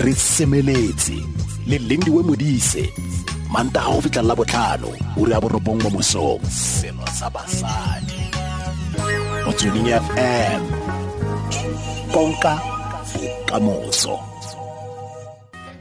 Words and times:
re 0.00 0.12
semeletse 0.12 1.12
le 1.66 1.76
lindiwe 1.78 2.22
modise 2.22 2.84
mantaga 3.52 3.92
go 3.92 4.00
fitlhelela 4.00 4.34
botlhano 4.34 4.90
uri 5.20 5.32
ya 5.32 5.40
borobong 5.40 5.82
mo 5.82 5.90
mosong. 5.90 6.40
Selo 6.48 7.04
sa 7.12 7.28
basadi. 7.28 8.16
Motsweding 9.44 9.92
fm 10.04 10.62
konka 12.12 12.54
bokamoso. 13.12 14.16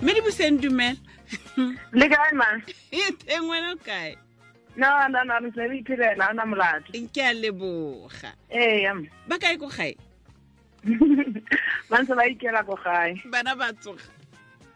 Mme 0.02 0.12
di 0.14 0.22
boseng 0.22 0.60
dumela? 0.60 1.00
Le 1.96 2.06
kae 2.12 2.34
man 2.36 2.60
teng 3.24 3.48
wena 3.48 3.72
o 3.72 3.78
kae? 3.80 4.20
No 4.76 5.08
no 5.08 5.24
no 5.24 5.40
re 5.40 5.68
re 5.68 5.80
iphelela 5.80 6.28
ona 6.36 6.44
molato. 6.44 6.92
Ke 7.16 7.24
a 7.24 7.32
leboga. 7.32 8.36
Ee 8.52 8.84
ba 9.32 9.40
kae 9.40 9.56
ko 9.56 9.72
gae 9.72 9.96
ba 11.90 12.02
ntse 12.02 12.14
ba 12.16 12.24
ikela 12.28 12.64
ko 12.66 12.76
gae. 12.84 13.16
Bana 13.32 13.56
ba 13.56 13.74
tsoga. 13.74 14.04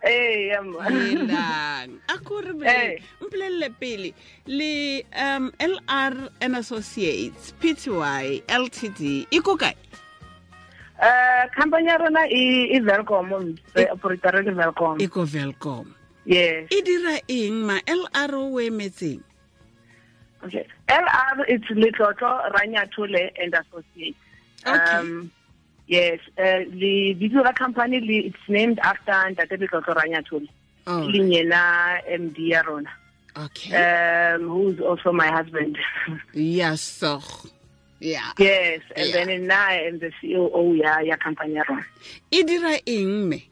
Ee 0.04 0.52
elang 0.52 2.00
a 2.12 2.18
kore 2.20 2.52
Eh. 2.68 3.00
mpolelele 3.22 3.70
pele. 3.80 4.14
Le 4.48 5.04
um 5.16 5.52
lr 5.60 6.30
and 6.42 6.56
associates 6.60 7.54
pty 7.62 8.44
ltd 8.48 9.28
e 9.32 9.40
ko 9.40 9.56
kae? 9.56 9.76
Um 11.00 11.50
company 11.56 11.88
ya 11.88 11.98
rona 11.98 12.28
e 12.28 12.76
e 12.76 12.80
velcom 12.80 13.56
re 13.76 13.86
ke 14.18 14.52
velcom 14.52 15.02
e 15.02 15.08
ko 15.08 15.24
velcom 15.26 15.88
yes. 16.26 16.68
E 16.72 16.82
dira 16.82 17.20
eng 17.28 17.64
ma? 17.66 17.80
Lr 17.88 18.36
o 18.36 18.60
emetseng 18.60 19.24
okay. 20.44 20.68
Lr 20.88 21.44
it's 21.48 21.68
letlotlo 21.72 22.44
ranyathole 22.52 23.32
and 23.42 23.54
associates. 23.56 24.20
Okay. 24.68 24.96
um 25.00 25.32
yes 25.88 26.20
uh, 26.38 26.64
the 26.72 27.14
video 27.14 27.44
company 27.54 27.98
it's 28.28 28.38
named 28.48 28.80
after 28.80 29.12
ntate 29.12 29.58
letlotlo 29.62 29.94
ranyathole 30.00 30.48
oh, 30.88 31.02
leng 31.14 31.30
yena 31.34 32.00
md 32.20 32.38
ya 32.50 32.62
rona. 32.62 32.90
Okay. 33.36 33.72
Um 33.74 34.48
who's 34.48 34.80
also 34.80 35.12
my 35.12 35.28
husband. 35.28 35.78
Ya 36.34 36.74
sog 36.78 37.24
ya 38.00 38.22
Yes, 38.38 38.82
and 38.96 39.08
Yeah. 39.10 39.26
then 39.26 39.48
now 39.48 39.66
I 39.68 39.80
am 39.90 39.98
the 40.00 40.12
CEO 40.22 40.78
ya 40.78 41.00
ya 41.00 41.16
company 41.18 41.56
ya 41.56 41.64
rona. 41.68 41.86
e 42.32 42.44
dira 42.44 42.78
eng 42.86 43.30
me? 43.30 43.50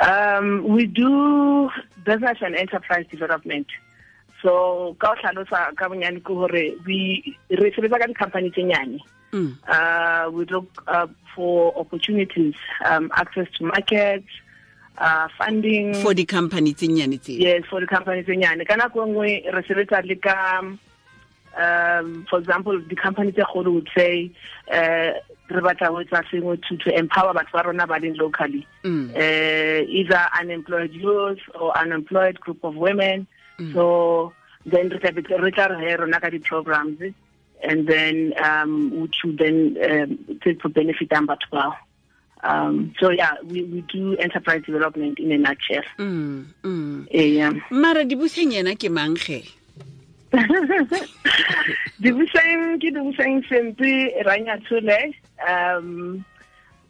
Um 0.00 0.64
we 0.68 0.86
do 0.86 1.68
business 2.04 2.38
and 2.40 2.54
enterprise 2.54 3.06
development. 3.10 3.66
So 4.42 4.96
ka 4.98 5.12
o 5.12 5.14
tlhalosa 5.20 5.76
ka 5.76 5.88
bonyane 5.88 6.20
ke 6.24 6.32
gore 6.32 6.76
re 6.86 7.68
sebetsa 7.76 7.98
ka 8.00 8.06
di-company 8.06 8.50
tse 8.50 8.62
nyane. 8.64 8.98
Mm. 9.32 9.52
Uh 9.68 10.30
we 10.32 10.44
look 10.46 10.66
uh, 10.88 11.06
for 11.36 11.76
opportunities, 11.78 12.54
um 12.84 13.10
access 13.14 13.46
to 13.58 13.64
markets, 13.64 14.26
uh 14.98 15.28
funding 15.38 15.94
for 16.02 16.14
di-company 16.14 16.72
tse 16.74 16.88
nyane 16.88 17.20
tse 17.20 17.38
yes 17.38 17.62
for 17.70 17.80
the 17.80 17.86
company 17.86 18.22
tse 18.22 18.34
nyane 18.36 18.66
ka 18.66 18.74
nako 18.76 19.04
e 19.04 19.10
nngwe 19.10 19.28
re 19.54 19.62
sebetsa 19.68 20.02
le 20.04 20.16
ka 20.16 20.36
um 20.60 22.26
for 22.28 22.38
example 22.38 22.80
the 22.88 22.96
company 22.96 23.32
tse 23.32 23.42
kgolo 23.44 23.72
would 23.74 23.88
say 23.96 24.30
uh 24.72 25.12
re 25.50 25.60
batla 25.62 25.88
go 25.88 26.00
etsa 26.02 26.22
sengwe 26.30 26.56
to 26.66 26.76
to 26.76 26.90
empower 26.98 27.32
batho 27.34 27.52
ba 27.52 27.62
rona 27.66 27.86
ba 27.86 27.98
leng 28.00 28.16
locally 28.18 28.66
Mm. 28.84 29.10
uh 29.14 29.80
either 29.88 30.22
unemployed 30.40 30.92
youth 30.92 31.40
or 31.60 31.76
unemployed 31.78 32.40
group 32.40 32.62
of 32.64 32.74
women 32.76 33.26
so 33.72 34.32
then 34.66 34.88
re 34.88 34.98
tla 35.52 35.68
re 35.68 35.96
rona 35.96 36.20
ka 36.20 36.30
di-programs 36.30 37.00
and 37.62 37.86
then 37.86 38.32
um 38.42 38.90
which 39.00 39.16
would 39.24 39.38
then 39.38 39.76
um, 39.84 40.18
for 40.60 40.68
benefit 40.68 41.12
ang 41.12 41.26
batho 41.26 41.48
bao. 41.52 41.72
Um 42.42 42.94
so 42.98 43.10
yeah 43.10 43.36
we, 43.44 43.64
we 43.64 43.80
do 43.82 44.16
enterprise 44.16 44.62
development 44.64 45.18
in 45.18 45.32
a 45.32 45.38
nutshell. 45.38 45.84
Mm, 45.98 46.46
mm. 46.64 47.06
yeah 47.12 47.52
mara 47.70 48.04
dibuseng 48.04 48.52
yena 48.56 48.76
ke 48.76 48.88
mangge 48.88 49.44
dibuseng 52.02 52.80
ke 52.80 52.88
dibuseng 52.94 53.44
sempe 53.44 54.14
ranya 54.24 54.56
tshole 54.64 55.12
um 55.44 56.24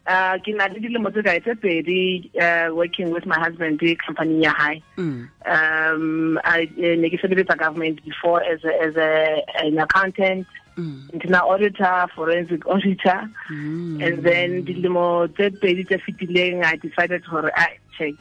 uh 0.06 0.34
ke 0.44 0.54
na 0.56 0.66
le 0.72 0.80
dilemo 0.80 1.10
tse 1.10 1.22
kae 1.22 1.40
tse 1.40 1.54
pedi 1.64 2.30
uh, 2.40 2.68
working 2.74 3.10
with 3.10 3.26
my 3.26 3.38
husband 3.38 3.80
company 4.06 4.42
ya 4.44 4.52
hae 4.60 4.82
Mm. 4.96 5.28
um 5.46 6.38
i 6.44 6.64
ne 6.76 7.10
ke 7.10 7.20
sebeletsa 7.20 7.56
government 7.58 8.00
before 8.04 8.42
as 8.42 8.64
a, 8.64 8.72
as 8.86 8.96
a, 8.96 9.10
an 9.64 9.78
accountant 9.78 10.46
Mm. 10.78 11.12
internal 11.12 11.50
auditor 11.50 12.06
forensic 12.16 12.66
auditor 12.66 13.20
Mm. 13.50 14.00
and 14.06 14.22
then 14.24 14.64
dilemo 14.64 15.26
tse 15.36 15.50
pedi 15.60 15.84
tse 15.84 15.98
fetileng 16.06 16.64
i 16.64 16.76
decided 16.76 17.22
hore 17.24 17.50
I 17.54 17.76
check 17.98 18.14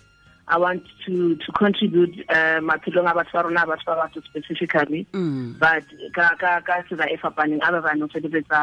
I 0.52 0.58
want 0.58 0.82
to 1.06 1.36
to 1.36 1.52
contribute 1.54 2.26
uh, 2.28 2.58
maphelong 2.70 3.06
a 3.06 3.14
batho 3.14 3.34
ba 3.38 3.44
rona 3.46 3.66
batho 3.70 3.86
ba 3.86 3.96
batho 4.02 4.20
specifically 4.26 5.06
Mm. 5.14 5.58
but 5.60 5.86
ka 6.18 6.36
ka 6.42 6.60
ka 6.68 6.82
tsela 6.90 7.06
e 7.08 7.18
fapaneng 7.24 7.62
other 7.64 7.82
than 7.88 8.02
ho 8.02 8.08
sebeletsa 8.18 8.62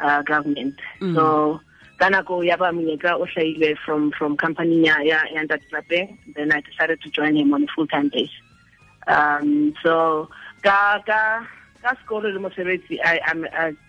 uh, 0.00 0.22
government 0.22 0.78
Mm. 1.02 1.14
so 1.14 1.60
ka 1.98 2.08
nako 2.08 2.44
ya 2.44 2.56
ba 2.56 2.72
monyetla 2.72 3.16
o 3.16 3.24
hlahile 3.26 3.76
from 3.84 4.10
from 4.12 4.36
company 4.36 4.84
ya 4.84 5.00
ya 5.00 5.20
ya 5.32 5.42
ntate 5.44 5.64
lapeng 5.72 6.16
then 6.34 6.52
i 6.52 6.60
decided 6.60 7.00
to 7.00 7.08
join 7.10 7.36
him 7.36 7.52
on 7.54 7.64
a 7.64 7.70
full 7.74 7.86
time 7.86 8.08
base 8.12 8.36
um 9.06 9.72
so 9.82 10.28
ka 10.62 11.00
ka 11.06 11.46
ka 11.82 11.90
sekolo 12.02 12.28
le 12.32 12.40
mosebetsi 12.40 13.00
i 13.04 13.20
am 13.26 13.46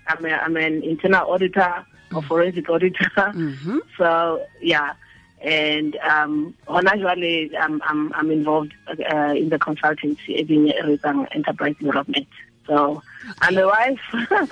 i'm 0.07 0.25
a, 0.25 0.31
i'm 0.45 0.55
an 0.57 0.83
internal 0.83 1.27
auditor 1.31 1.85
or 2.15 2.21
forensic 2.23 2.69
auditor. 2.69 3.09
Mhm. 3.15 3.79
so 3.97 4.41
yeah. 4.61 4.93
And 5.41 5.95
um 5.97 6.55
hona 6.67 6.93
jwale 6.97 7.51
I'm, 7.59 7.81
I'm 7.83 8.13
i'm 8.13 8.31
involved 8.31 8.73
uh, 8.89 9.33
in 9.35 9.49
the 9.49 9.59
consultancy 9.59 10.29
e 10.29 10.43
being 10.43 10.71
enterprise 10.71 11.75
development. 11.79 12.27
So 12.65 13.03
i'm 13.41 13.57
a 13.57 13.65
wife 13.67 13.99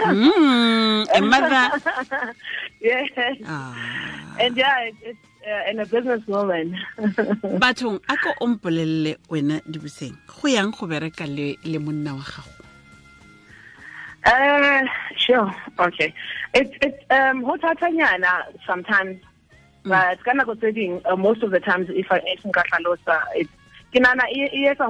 Mm, 0.05 1.07
a 1.13 1.19
mother 1.21 1.65
yes. 2.81 3.09
Ah. 3.45 4.37
and 4.39 4.57
yeah 4.57 4.79
it, 4.87 4.95
it's 5.01 5.25
uh, 5.47 5.69
and 5.69 5.79
a 5.81 5.85
businesswoman 5.85 6.75
bathong 7.61 7.99
a 8.09 8.15
ko 8.17 8.33
o 8.41 8.47
mpolelele 8.47 9.17
wena 9.29 9.61
dibuseng 9.69 10.15
go 10.27 10.47
yang 10.47 10.71
go 10.71 10.87
bereka 10.87 11.25
le 11.27 11.55
le 11.63 11.79
monna 11.79 12.15
wa 12.15 12.23
gago 12.23 12.51
Uh, 14.25 14.81
sure. 15.17 15.53
Okay. 15.77 16.11
It's 16.55 16.73
it's 16.81 16.97
um 17.11 17.45
sometimes, 18.65 19.21
but 19.83 20.17
kana 20.25 20.43
go 20.45 20.55
tseding 20.55 20.99
uh, 21.05 21.15
most 21.15 21.43
of 21.43 21.51
the 21.51 21.59
times 21.59 21.89
if 21.93 22.11
I 22.11 22.17
if 22.25 22.41
nka 22.41 22.63
hlalosa 22.73 23.21
it's 23.35 23.51
ke 23.93 24.01
nana 24.01 24.23
e 24.33 24.49
e 24.49 24.65
etsa 24.65 24.89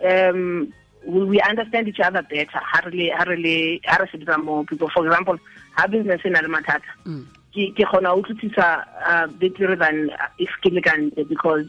um 0.00 0.72
we, 1.06 1.24
we 1.24 1.40
understand 1.40 1.88
each 1.88 2.00
other 2.00 2.22
better. 2.22 2.58
Ha 2.58 2.82
re 2.84 2.90
le 2.90 3.16
ha 3.16 3.24
re 3.24 3.36
le 3.36 3.80
ha 3.84 3.96
re 3.96 4.06
sebetsa 4.12 4.42
mo 4.42 4.64
people 4.64 4.90
for 4.90 5.06
example, 5.06 5.38
ha 5.76 5.86
business 5.86 6.20
ena 6.24 6.42
le 6.42 6.48
mathata. 6.48 6.90
Mm. 7.04 7.26
Ke 7.54 7.72
ke 7.76 7.84
kgona 7.86 8.10
ho 8.10 8.22
utlwisisa 8.22 8.84
uh, 9.06 9.26
better 9.28 9.76
than 9.76 10.10
uh, 10.10 10.28
if 10.38 10.50
ke 10.62 10.72
le 10.72 10.80
because 11.28 11.66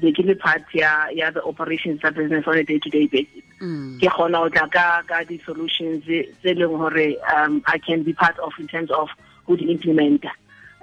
the 0.00 0.12
ke 0.12 0.20
le 0.24 0.34
part 0.34 0.62
ya 0.72 1.08
ya 1.08 1.30
the 1.30 1.42
operations 1.42 2.00
of 2.04 2.14
business 2.14 2.44
on 2.46 2.58
a 2.58 2.64
day 2.64 2.78
to 2.78 2.90
day 2.90 3.06
basis 3.06 3.42
Mm. 3.56 3.96
ke 3.98 4.04
kgona 4.12 4.36
ho 4.44 4.48
tla 4.52 4.68
ka 4.68 5.00
ka 5.08 5.24
di 5.24 5.40
solutions 5.40 6.04
tse 6.04 6.28
tse 6.42 6.52
leng 6.60 6.76
hore 6.76 7.16
um 7.34 7.62
I 7.66 7.78
can 7.78 8.02
be 8.02 8.12
part 8.12 8.38
of 8.38 8.52
in 8.58 8.68
terms 8.68 8.90
of 8.90 9.08
who 9.46 9.56
di 9.56 9.72
implementa 9.72 10.28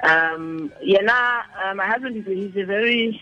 um 0.02 0.72
yena 0.82 1.46
uh, 1.62 1.76
my 1.76 1.86
husband 1.86 2.18
is 2.18 2.26
a, 2.26 2.34
he's 2.34 2.58
a 2.58 2.66
very 2.66 3.22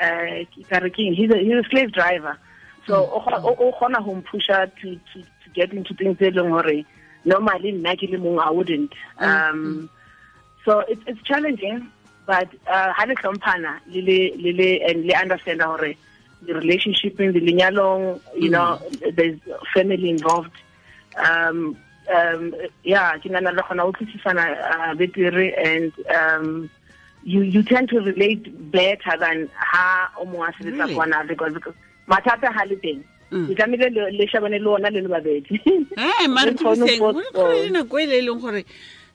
uh 0.00 0.46
he's 0.54 0.70
a 0.70 1.38
he's 1.42 1.58
a 1.58 1.68
slave 1.68 1.90
driver 1.90 2.38
so 2.86 2.94
o 2.94 3.18
o 3.48 3.54
o 3.58 3.72
kgona 3.72 4.02
ho 4.02 4.14
mpusha 4.14 4.70
to 4.80 4.94
to 5.12 5.22
to 5.22 5.50
get 5.54 5.72
into 5.72 5.94
things 5.94 6.16
tse 6.18 6.30
leng 6.30 6.50
hore 6.50 6.84
normally 7.24 7.72
nna 7.72 7.96
ke 7.96 8.08
le 8.10 8.18
mong 8.18 8.40
I 8.40 8.50
wouldn't. 8.50 8.92
Um 9.18 9.90
so 10.64 10.80
it's 10.80 11.02
it's 11.06 11.22
challenging 11.22 11.90
but 12.26 12.48
uh 12.66 12.92
ha 12.92 13.04
le 13.04 13.14
hlomphana 13.14 13.80
le 13.86 14.00
le 14.00 14.18
le 14.36 14.52
le 14.52 14.70
and 14.88 15.04
le 15.04 15.14
understand 15.14 15.62
hore 15.62 15.94
the 16.42 16.54
relationship 16.54 17.20
in 17.20 17.32
the 17.32 17.40
lenyalong 17.40 18.20
you 18.36 18.50
know 18.50 18.80
there's 19.14 19.38
family 19.74 20.10
involved. 20.10 20.56
Um 21.16 21.76
um 22.14 22.54
yeah 22.82 23.16
ke 23.18 23.26
nana 23.26 23.52
le 23.52 23.62
khona 23.62 23.84
utlwisisana 23.92 24.44
uh, 24.72 24.94
betere 24.94 25.46
and 25.70 25.92
um 26.16 26.70
you 27.22 27.42
you 27.42 27.62
tend 27.62 27.88
to 27.90 28.00
relate 28.00 28.48
better 28.70 29.16
than 29.18 29.48
ha 29.54 30.10
o 30.16 30.24
mo 30.24 30.42
a 30.42 30.52
sebetsa 30.52 30.88
kwana 30.96 31.26
because 31.28 31.52
because 31.52 31.74
mathata 32.10 32.50
ha 32.52 32.64
le 32.66 32.76
teng. 32.82 33.00
Mm. 33.30 33.46
ke 33.46 33.54
tlamehile 33.54 33.88
le- 33.94 34.26
shabane 34.26 34.58
shebane 34.58 34.58
le 34.58 34.68
ona 34.68 34.90
le 34.90 35.00
le 35.06 35.08
babedi. 35.08 35.54
Eh, 35.94 36.26
nako 37.74 37.98
e 38.02 38.06
le 38.10 38.16
e 38.18 38.22
leng 38.26 38.40
gore 38.42 38.64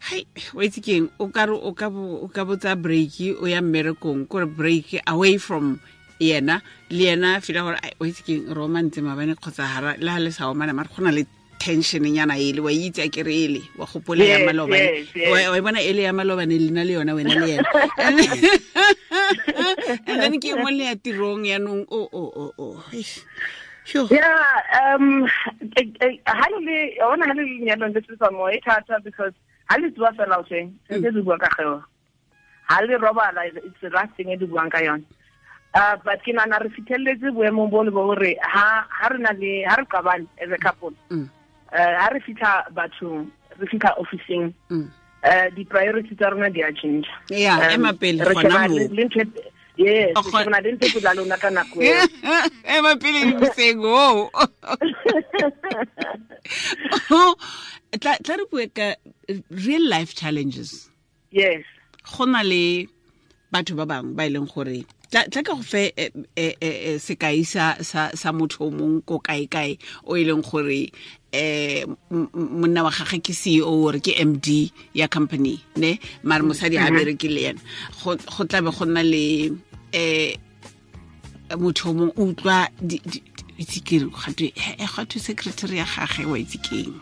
hai 0.08 0.24
wa 0.56 0.64
itse 0.64 0.80
keng 0.80 1.10
o 1.20 1.28
ka 1.28 1.46
re 1.46 1.52
o 1.52 1.72
ka 1.76 1.90
bo 1.92 2.24
o 2.24 2.28
ka 2.32 2.46
botsa 2.48 2.80
break 2.80 3.20
o 3.42 3.46
ya 3.46 3.60
mmerekong. 3.60 4.28
Kore 4.32 4.48
break 4.48 5.04
away 5.08 5.36
from 5.38 5.80
yena 6.20 6.62
le 6.90 7.04
yena 7.12 7.44
fela 7.44 7.68
gore 7.68 7.80
ai 7.84 7.92
wa 8.00 8.08
itse 8.08 8.24
keng 8.24 8.48
ntse 8.48 9.04
mabane 9.04 9.36
kgotsa 9.36 9.68
hara 9.68 9.98
le 10.00 10.10
ha 10.12 10.20
le 10.20 10.32
sa 10.32 10.48
omana 10.48 10.72
mare 10.72 10.88
go 10.88 11.04
na 11.04 11.12
le 11.12 11.28
tension 11.60 12.04
nyana 12.04 12.38
ele 12.38 12.60
wa 12.62 12.72
itse 12.72 13.00
a 13.04 13.10
kere 13.10 13.32
ele 13.34 13.62
wa 13.78 13.86
gopola 13.86 14.24
ya 14.24 14.38
Yes, 14.40 14.46
malobane. 14.48 15.08
wa 15.32 15.52
wa 15.52 15.62
bona 15.62 15.82
ele 15.82 16.02
ya 16.04 16.14
malobane 16.14 16.58
lena 16.60 16.84
le 16.84 16.94
yona 16.94 17.14
wena 17.16 17.36
le 17.36 17.48
yena. 17.48 17.64
And 18.00 18.20
then- 20.22 20.40
ke 20.42 20.56
mo 20.58 20.70
le 20.70 20.84
ya 20.90 20.96
tirong 20.96 21.46
yaanong 21.46 21.86
o 21.90 22.10
o 22.12 22.24
o 22.36 22.54
o. 22.60 22.84
Yeah, 23.94 24.98
um, 24.98 25.28
ha 26.26 26.46
le 26.50 26.60
le 26.66 26.78
ona 27.06 27.26
ha 27.30 27.34
le 27.38 27.44
le 27.46 27.66
nyalong 27.66 27.94
le 27.94 28.02
tsitsa 28.02 28.32
mo 28.34 28.48
e 28.50 28.60
thata 28.66 28.98
because 29.04 29.34
ha 29.70 29.78
le 29.78 29.92
tswa 29.92 30.10
fela 30.18 30.40
o 30.40 30.44
teng 30.44 30.74
se 30.90 30.98
se 31.02 31.22
bua 31.22 31.38
ka 31.38 31.50
geo 31.58 31.84
ha 32.70 32.82
le 32.82 32.98
robala 32.98 33.46
it's 33.46 33.78
the 33.82 33.90
last 33.94 34.10
thing 34.18 34.30
e 34.34 34.38
di 34.38 34.46
buang 34.46 34.70
ka 34.72 34.80
yona. 34.82 35.04
Uh, 35.76 35.96
but 36.04 36.18
ke 36.26 36.34
nana 36.34 36.58
re 36.64 36.70
fitlheletse 36.74 37.30
boemong 37.36 37.70
bo 37.70 37.82
le 37.84 37.92
bo 37.92 38.08
gore 38.10 38.34
ha 38.42 38.86
ha 38.90 39.08
re 39.14 39.20
na 39.22 39.30
le 39.38 39.64
ha 39.70 39.76
re 39.78 39.86
qabane 39.86 40.26
as 40.42 40.50
a 40.52 40.58
couple. 40.58 40.94
Mm. 41.12 41.30
Eh, 41.76 41.96
ha 42.00 42.08
re 42.14 42.20
fitlha 42.24 42.66
batho 42.72 43.28
re 43.60 43.68
fitha 43.68 43.92
officing. 44.00 44.54
Um 44.70 44.92
di-priority 45.56 46.16
tsa 46.16 46.30
rona 46.30 46.50
di 46.50 46.62
a 46.62 46.72
change 46.72 47.08
ya 47.30 47.58
eh, 47.58 47.78
le 47.78 49.04
ntse 49.06 49.26
e 49.78 50.14
e 50.14 51.00
tsa 51.02 51.14
lona 51.18 51.38
ka 51.38 51.50
nako 51.50 51.82
e 51.82 51.90
ema 52.78 52.96
pele 53.02 53.34
tla 58.22 58.36
re 58.38 58.46
bue 58.52 58.68
ka 58.70 58.96
real 59.50 59.82
life 59.90 60.14
challenges. 60.14 60.90
Yes. 61.32 61.66
Gona 62.06 62.44
le 62.44 62.88
batho 63.52 63.74
ba 63.76 63.86
bangwe 63.90 64.14
ba 64.14 64.26
e 64.26 64.30
leng 64.30 64.46
gore 64.46 64.86
tla 65.12 65.44
ka 65.44 65.54
go 65.56 65.62
fe 65.62 65.92
eh, 65.98 66.10
eh, 66.36 66.54
eh, 66.62 66.98
sekai 67.00 67.46
sa 67.46 68.32
motho 68.34 68.66
o 68.68 68.72
mongwe 68.72 69.06
ko 69.06 69.20
kae 69.20 69.48
kae 69.48 69.78
o 70.06 70.16
e 70.18 70.24
leng 70.26 70.42
gore 70.44 70.92
eh 71.34 71.84
m- 71.86 71.98
m- 72.12 72.30
monna 72.62 72.84
wa 72.84 72.92
gagwe 72.92 73.20
ke 73.24 73.34
CEO 73.34 73.70
or 73.90 74.00
ke 74.00 74.16
MD 74.18 74.72
ya 74.94 75.08
company 75.08 75.60
ne? 75.78 76.00
Mare 76.24 76.44
mosadi 76.44 76.78
ha 76.78 76.90
bereke 76.90 77.28
le 77.30 77.42
yena. 77.52 77.62
Go 78.04 78.16
go 78.16 78.44
tla 78.46 78.62
be 78.62 78.72
go 78.72 78.86
nna 78.86 79.04
le 79.04 79.52
eh 79.94 80.36
motho 81.56 81.90
o 81.90 81.94
mongwe 81.94 82.14
o 82.18 82.32
utlwa 82.34 82.68
itse 83.58 83.80
kere 83.86 84.08
gatwe 84.10 85.20
secretary 85.20 85.78
ya 85.78 85.86
gagwe 85.86 86.26
wa 86.26 86.38
itse 86.40 86.58
keng 86.64 86.94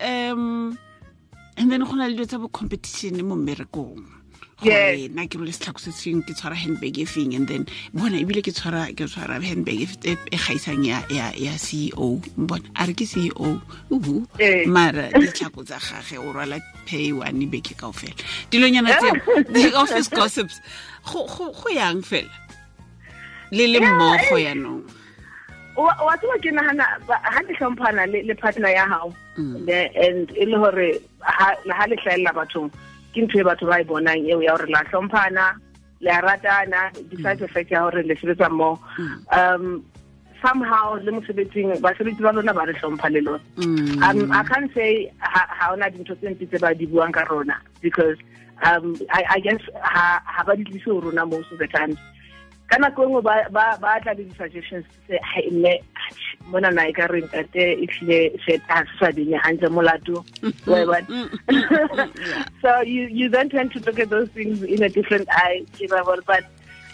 um 0.00 0.76
and 1.58 1.72
then 1.72 1.82
go 1.84 1.92
na 1.96 2.06
le 2.06 2.14
dilo 2.14 2.26
tsa 2.26 2.38
bo 2.38 2.48
competition 2.48 3.18
mo 3.26 3.34
mmerekong. 3.34 4.17
Nna 4.62 5.26
ke 5.30 5.38
role 5.38 5.52
setlhako 5.54 5.78
se 5.78 5.92
seng 5.92 6.22
ke 6.26 6.34
tshwara 6.34 6.56
handbag 6.58 6.98
e 6.98 7.04
feng 7.04 7.34
and 7.34 7.46
then 7.46 7.66
bona 7.94 8.18
ebile 8.18 8.42
ke 8.42 8.50
tshwara 8.50 8.90
ke 8.90 9.06
tshwara 9.06 9.38
handbag 9.38 9.80
e 9.80 9.86
e 10.02 10.16
e 10.32 10.36
gaisang 10.36 10.82
ya 10.84 11.02
ya 11.08 11.30
e 11.30 11.46
CEO 11.54 12.18
bona 12.36 12.66
a 12.74 12.86
re 12.86 12.94
ke 12.94 13.06
CEO 13.06 13.60
uhu. 13.90 14.26
O 14.26 14.68
mara 14.68 15.10
ditlhako 15.14 15.62
tsa 15.62 15.78
gage 15.78 16.18
o 16.18 16.32
rwala 16.32 16.58
pay 16.86 17.12
one 17.12 17.46
beke 17.46 17.78
kaofela. 17.78 18.18
Dilonyana 18.50 18.98
tseo 18.98 19.78
office 19.78 20.08
gossips 20.08 20.60
go 21.06 21.54
yang 21.70 22.02
fela? 22.02 22.30
Le 23.52 23.66
le 23.66 23.78
mmogo 23.80 24.36
yaanong 24.42 24.82
wa 25.78 25.94
wa 26.02 26.16
tseba 26.18 26.34
ke 26.42 26.50
nagana 26.50 26.84
ga 27.06 28.06
le 28.06 28.22
le 28.26 28.34
partner 28.34 28.74
ya 28.74 28.86
hao 28.86 29.14
Mm. 29.38 29.68
and 29.94 30.30
e 30.34 30.44
le 30.50 30.58
gore 30.58 30.98
ha 31.22 31.54
ha 31.70 31.86
le 31.86 31.94
hlahella 32.02 32.34
bathong 32.34 32.70
ke 33.12 33.20
ntho 33.22 33.40
e 33.40 33.44
batho 33.44 33.66
ba 33.66 33.80
e 33.80 33.84
bonang 33.84 34.24
eo 34.28 34.40
ya 34.42 34.56
gore 34.56 34.70
la 34.70 34.84
tlhomphana 34.84 35.46
le 36.00 36.10
a 36.10 36.20
ratana 36.22 36.80
besides 37.10 37.40
the 37.40 37.48
fact 37.48 37.70
ya 37.70 37.82
gore 37.82 38.02
le 38.02 38.14
sebetsa 38.14 38.48
mmogo 38.50 38.78
um 39.32 39.84
somehow 40.42 40.94
le 41.02 41.10
mosebetsing 41.12 41.74
basebetsi 41.80 42.22
ba 42.22 42.32
lona 42.32 42.54
ba 42.54 42.66
re 42.66 42.74
tlhompha 42.74 43.10
le 43.10 43.20
lona. 43.20 43.42
Mm. 43.56 44.02
um 44.02 44.32
i 44.32 44.42
can't 44.44 44.72
say 44.74 45.10
ha 45.20 45.72
ona 45.72 45.90
dintho 45.90 46.14
tse 46.14 46.30
ntse 46.30 46.46
tse 46.46 46.58
ba 46.58 46.74
di 46.74 46.86
buang 46.86 47.12
ka 47.12 47.24
rona 47.30 47.58
because 47.80 48.18
um 48.62 48.94
i 49.10 49.24
i 49.36 49.40
guess 49.40 49.60
ha 49.82 50.20
ha 50.24 50.44
ba 50.44 50.56
di 50.56 50.64
tlise 50.64 50.86
ho 50.86 51.00
rona 51.00 51.26
most 51.26 51.50
of 51.52 51.58
the 51.58 51.66
times 51.66 51.98
ka 52.68 52.76
nako 52.76 53.04
engwe 53.04 53.22
ba 53.24 54.00
tla 54.04 54.12
le 54.12 54.24
di-suggestions 54.28 54.84
tse 55.06 55.16
hai 55.24 55.48
mme 55.50 55.80
mona 56.52 56.70
na 56.70 56.84
e 56.88 56.92
ka 56.92 57.08
re 57.08 57.24
ntate 57.24 57.64
e 57.80 57.86
tlile 57.88 58.36
se 58.44 58.60
a 58.68 58.84
se 58.84 58.92
sa 59.00 59.08
dine 59.10 59.40
hantle 59.40 59.72
molato. 59.72 60.24
So 62.62 62.80
you 62.80 63.08
you 63.08 63.28
then 63.28 63.48
tend 63.48 63.72
to 63.72 63.80
look 63.80 63.98
at 63.98 64.10
those 64.10 64.28
things 64.36 64.62
in 64.62 64.82
a 64.82 64.88
different 64.88 65.28
eye 65.32 65.64
ke 65.76 65.88
ba 65.88 66.04
bona 66.04 66.22
but 66.28 66.44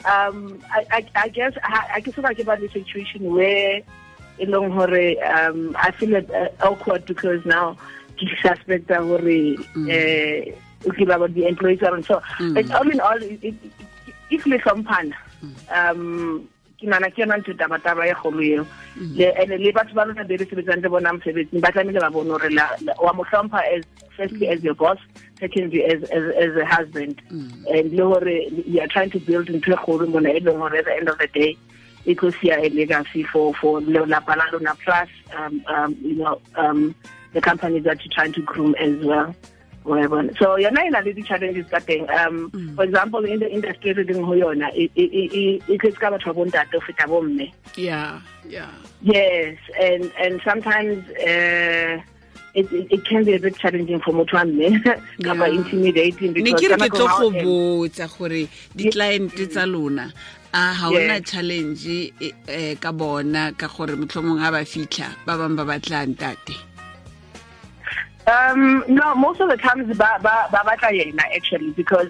um 0.07 0.63
I, 0.71 0.87
I 0.91 1.01
I 1.27 1.29
guess 1.29 1.55
ha 1.63 1.83
I 1.91 2.01
guess 2.01 2.15
ke 2.15 2.45
ba 2.47 2.55
the 2.55 2.71
situation 2.71 3.35
where 3.35 3.83
e 4.39 4.47
leng 4.47 4.71
hore 4.79 5.19
um 5.27 5.75
I 5.75 5.91
feel 5.91 6.15
it, 6.15 6.31
uh, 6.31 6.55
awkward 6.63 7.05
because 7.07 7.43
now 7.45 7.75
ke 8.15 8.31
suspect 8.47 8.95
hore 8.95 9.59
eh 9.91 10.55
ke 10.87 11.03
ba 11.03 11.19
the 11.27 11.51
employees. 11.51 11.83
Are 11.83 11.99
so 12.03 12.23
it's 12.55 12.71
all 12.71 12.87
in 12.87 13.01
all 13.01 13.19
it, 13.19 13.43
it, 13.43 13.59
it, 13.59 13.73
if 14.31 14.47
le 14.47 14.59
hlomphana 14.59 15.15
um 15.75 16.49
ke 16.79 16.87
nana 16.87 17.11
ke 17.11 17.23
yona 17.23 17.39
ntho 17.41 17.55
taba-taba 17.57 18.07
e 18.11 18.15
kgolo 18.15 18.43
eo. 18.45 18.67
And 19.41 19.51
le 19.51 19.73
batho 19.73 19.95
ba 19.95 20.25
be 20.25 20.37
re 20.37 20.47
sebetsang 20.47 20.83
le 20.83 20.89
bona 20.89 21.13
mosebetsing 21.13 21.61
ba 21.61 21.73
tlamehile 21.73 22.01
ba 22.01 22.11
bone 22.11 22.29
gore 22.29 22.51
wa 23.01 23.13
mo 23.13 23.25
hlompha 23.25 23.63
as 23.77 23.85
firstly 24.17 24.49
as 24.49 24.63
your 24.63 24.75
boss 24.75 24.99
secondly 25.39 25.85
as 25.85 26.03
as, 26.11 26.25
as 26.37 26.57
a 26.57 26.65
husband. 26.65 27.23
And 27.31 27.93
le 27.93 28.05
gore 28.05 28.29
you 28.29 28.81
are 28.81 28.89
trying 28.89 29.11
to 29.11 29.21
build 29.21 29.49
ntho 29.49 29.73
e 29.73 29.77
kgolo 29.77 30.09
mona 30.09 30.31
e 30.31 30.41
leng 30.41 30.59
gore 30.59 30.77
at 30.77 30.85
the 30.85 30.95
end 30.95 31.09
of 31.09 31.19
the 31.19 31.29
day 31.29 31.57
e 32.07 32.15
tlo 32.15 32.31
sia 32.41 32.59
a 32.61 32.69
legacy 32.69 33.23
for 33.23 33.55
for 33.55 33.81
lelapa 33.81 34.37
la 34.37 34.45
lona 34.53 34.75
plus 34.85 35.09
um, 35.37 35.63
um, 35.69 35.97
you 36.03 36.17
know 36.17 36.41
um, 36.57 36.95
the 37.33 37.41
company 37.41 37.81
that 37.81 38.05
you're 38.05 38.13
trying 38.13 38.33
to 38.33 38.43
groom 38.43 38.75
as 38.77 38.97
well 39.05 39.35
wa 39.85 40.09
bona 40.09 40.33
so 40.39 40.57
yona 40.57 40.87
e 40.87 40.91
na 40.91 41.01
le 41.01 41.13
di-challenges 41.13 41.69
ka 41.69 41.79
teng 41.81 42.09
um 42.11 42.51
for 42.77 42.85
example 42.85 43.25
in 43.25 43.39
the 43.39 43.51
industry 43.51 43.91
e 43.91 43.93
re 43.93 44.05
leng 44.05 44.25
ho 44.25 44.33
yona 44.33 44.69
e 44.73 44.89
e- 44.97 45.13
e- 45.13 45.31
e- 45.33 45.61
e 45.69 45.79
tletse 45.79 46.01
ka 46.01 46.11
batho 46.11 46.33
ba 46.33 46.41
bontate 46.41 46.73
ho 46.73 46.81
feta 46.81 47.07
bomme 47.07 47.53
yeah 47.77 48.21
yeah. 48.49 48.73
Yes 49.03 49.57
and 49.81 50.11
and 50.19 50.41
sometimes 50.45 51.05
uh, 51.21 52.01
it, 52.55 52.71
it, 52.73 52.87
it 52.91 53.05
can 53.05 53.25
be 53.25 53.35
a 53.35 53.41
bit 53.41 53.57
challenging 53.59 54.01
for 54.01 54.13
motho 54.13 54.37
wa 54.37 54.45
mme 54.45 54.81
kapa 55.25 55.49
intimidating 55.53 56.33
ne 56.33 56.53
ke 56.57 56.69
re 56.73 56.77
ke 56.81 56.89
tlo 56.89 57.09
go 57.21 57.31
botsa 57.45 58.09
gore 58.09 58.49
di-client 58.77 59.37
tsa 59.37 59.67
lona 59.67 60.09
a 60.55 60.73
ga 60.81 60.89
ona 60.89 61.21
challenge 61.21 62.13
eh, 62.21 62.33
eh, 62.49 62.75
ka 62.81 62.93
bona 62.93 63.53
ka 63.53 63.69
gore 63.69 63.97
motlhomong 64.01 64.39
ga 64.41 64.55
ba 64.55 64.65
fitlha 64.65 65.13
ba 65.27 65.37
bangwe 65.37 65.57
ba 65.61 65.65
batlang 65.75 66.17
tate 66.17 66.74
Um, 68.27 68.85
no, 68.89 69.15
most 69.15 69.41
of 69.41 69.51
the 69.51 69.57
times 69.59 69.87
ba 69.99 70.19
ba 70.23 70.49
ba 70.51 70.63
batla 70.65 70.89
yena 70.91 71.21
actually 71.37 71.73
because 71.73 72.09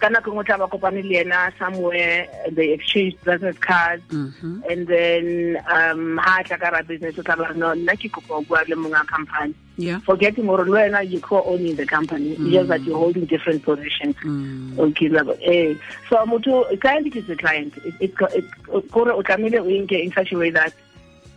ka 0.00 0.08
nako 0.08 0.32
ngwe 0.32 0.46
tla 0.46 0.56
ba 0.56 0.66
kopane 0.66 1.02
le 1.04 1.20
yena 1.22 1.52
somewhere 1.58 2.26
they 2.50 2.70
exchange 2.72 3.14
business 3.24 3.58
cards 3.58 4.02
Mhm. 4.08 4.64
and 4.70 4.86
then 4.88 5.60
um 5.68 6.16
ha 6.16 6.40
tla 6.48 6.56
ka 6.56 6.68
ra 6.70 6.80
business 6.82 7.18
o 7.18 7.22
tla 7.22 7.36
ba 7.36 7.52
no 7.52 7.74
nna 7.74 7.92
ke 8.00 8.08
kopa 8.10 8.36
ho 8.36 8.40
bua 8.40 8.64
le 8.68 8.74
monga 8.76 9.04
company. 9.04 9.52
Yeah. 9.76 10.00
Forgetting 10.00 10.46
le 10.46 10.64
wena 10.64 11.02
you 11.06 11.20
co-owning 11.20 11.76
the 11.76 11.84
company 11.84 12.30
it's 12.32 12.50
just 12.56 12.68
that 12.68 12.82
you're 12.84 12.96
holding 12.96 13.26
different 13.26 13.62
positions 13.62 14.16
Mm. 14.24 14.78
okay 14.78 15.10
labo 15.10 15.36
eh. 15.44 15.74
So 16.08 16.16
motho 16.24 16.64
client 16.80 17.14
is 17.14 17.28
a 17.28 17.36
client. 17.36 17.76
It 17.84 17.94
it 18.00 18.14
it 18.34 18.46
gore 18.90 19.12
o 19.12 19.20
tlamehile 19.22 19.60
o 19.60 19.68
nke 19.68 20.04
in 20.04 20.12
such 20.12 20.32
a 20.32 20.38
way 20.38 20.48
that 20.48 20.72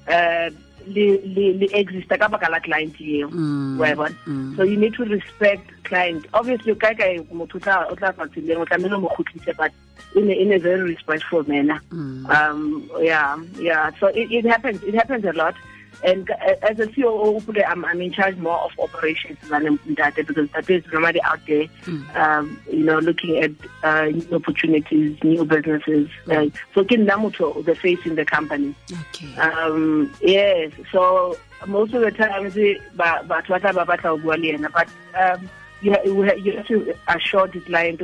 uh 0.08 0.50
le 0.88 1.68
exista 1.74 2.18
ka 2.18 2.28
baka 2.28 2.50
la 2.50 2.60
client 2.60 2.96
eo 3.02 3.28
Mm. 3.30 3.80
wa 3.80 3.96
bona 3.96 4.16
Mm. 4.28 4.56
so 4.58 4.63
you 4.63 4.78
need 4.78 4.94
to 4.94 5.04
respect 5.06 5.66
client 5.84 6.25
obviously 6.34 6.75
ka 6.75 6.94
ka 6.94 7.06
motho 7.34 7.58
o 7.58 7.96
tla 7.96 8.12
tla 8.13 8.28
tsileng 8.28 8.60
o 8.62 8.66
tlamehile 8.66 9.00
mo 9.00 9.10
khutlise 9.16 9.54
but 9.58 9.72
in 10.16 10.30
a, 10.30 10.34
in 10.34 10.52
a 10.54 10.60
very 10.60 10.82
respectful 10.94 11.44
manner 11.48 11.80
Mm. 11.92 12.25
um 12.30 12.90
yeah 13.02 13.38
yeah 13.60 13.92
so 14.00 14.08
it, 14.08 14.28
it 14.32 14.46
happens 14.46 14.82
it 14.84 14.94
happens 14.96 15.25
a 15.25 15.34
lot 15.34 15.56
and 16.04 16.30
as 16.62 16.80
a 16.80 16.88
COO 16.88 17.42
I'm, 17.68 17.86
I'm 17.86 18.02
in 18.02 18.12
charge 18.12 18.38
more 18.38 18.60
of 18.60 18.72
operations 18.80 19.38
than 19.50 19.78
Mdate 19.78 20.28
because 20.28 20.50
that 20.52 20.70
is 20.70 20.84
normally 20.92 21.22
out 21.22 21.40
there 21.46 21.68
um, 22.16 22.60
you 22.70 22.84
know 22.84 23.00
looking 23.00 23.38
at 23.38 23.52
uh, 23.84 24.06
new 24.06 24.36
opportunities 24.36 25.18
new 25.24 25.46
businesses. 25.46 26.10
Uh, 26.30 26.48
so 26.74 26.84
motho 26.84 27.64
the 27.66 27.76
face 27.76 28.06
in 28.06 28.16
the 28.16 28.26
company. 28.26 28.76
Okay. 28.92 29.36
Um 29.36 30.14
yes 30.22 30.72
so 30.92 31.38
most 31.68 31.94
of 31.94 32.02
the 32.02 32.12
times 32.12 32.56
but 32.96 33.28
ba 33.28 33.42
batho 33.42 33.50
ba 33.50 33.60
tla 33.60 33.74
ba 33.74 33.86
batla 33.86 34.10
ho 34.10 34.18
bua 34.18 34.36
le 34.36 34.52
yena 34.52 34.72
but 34.72 34.88
um 35.20 35.50
you, 35.82 35.96
you 36.06 36.54
have 36.54 36.68
to 36.68 36.96
assure 37.10 37.48
the 37.48 37.60
client 37.62 38.00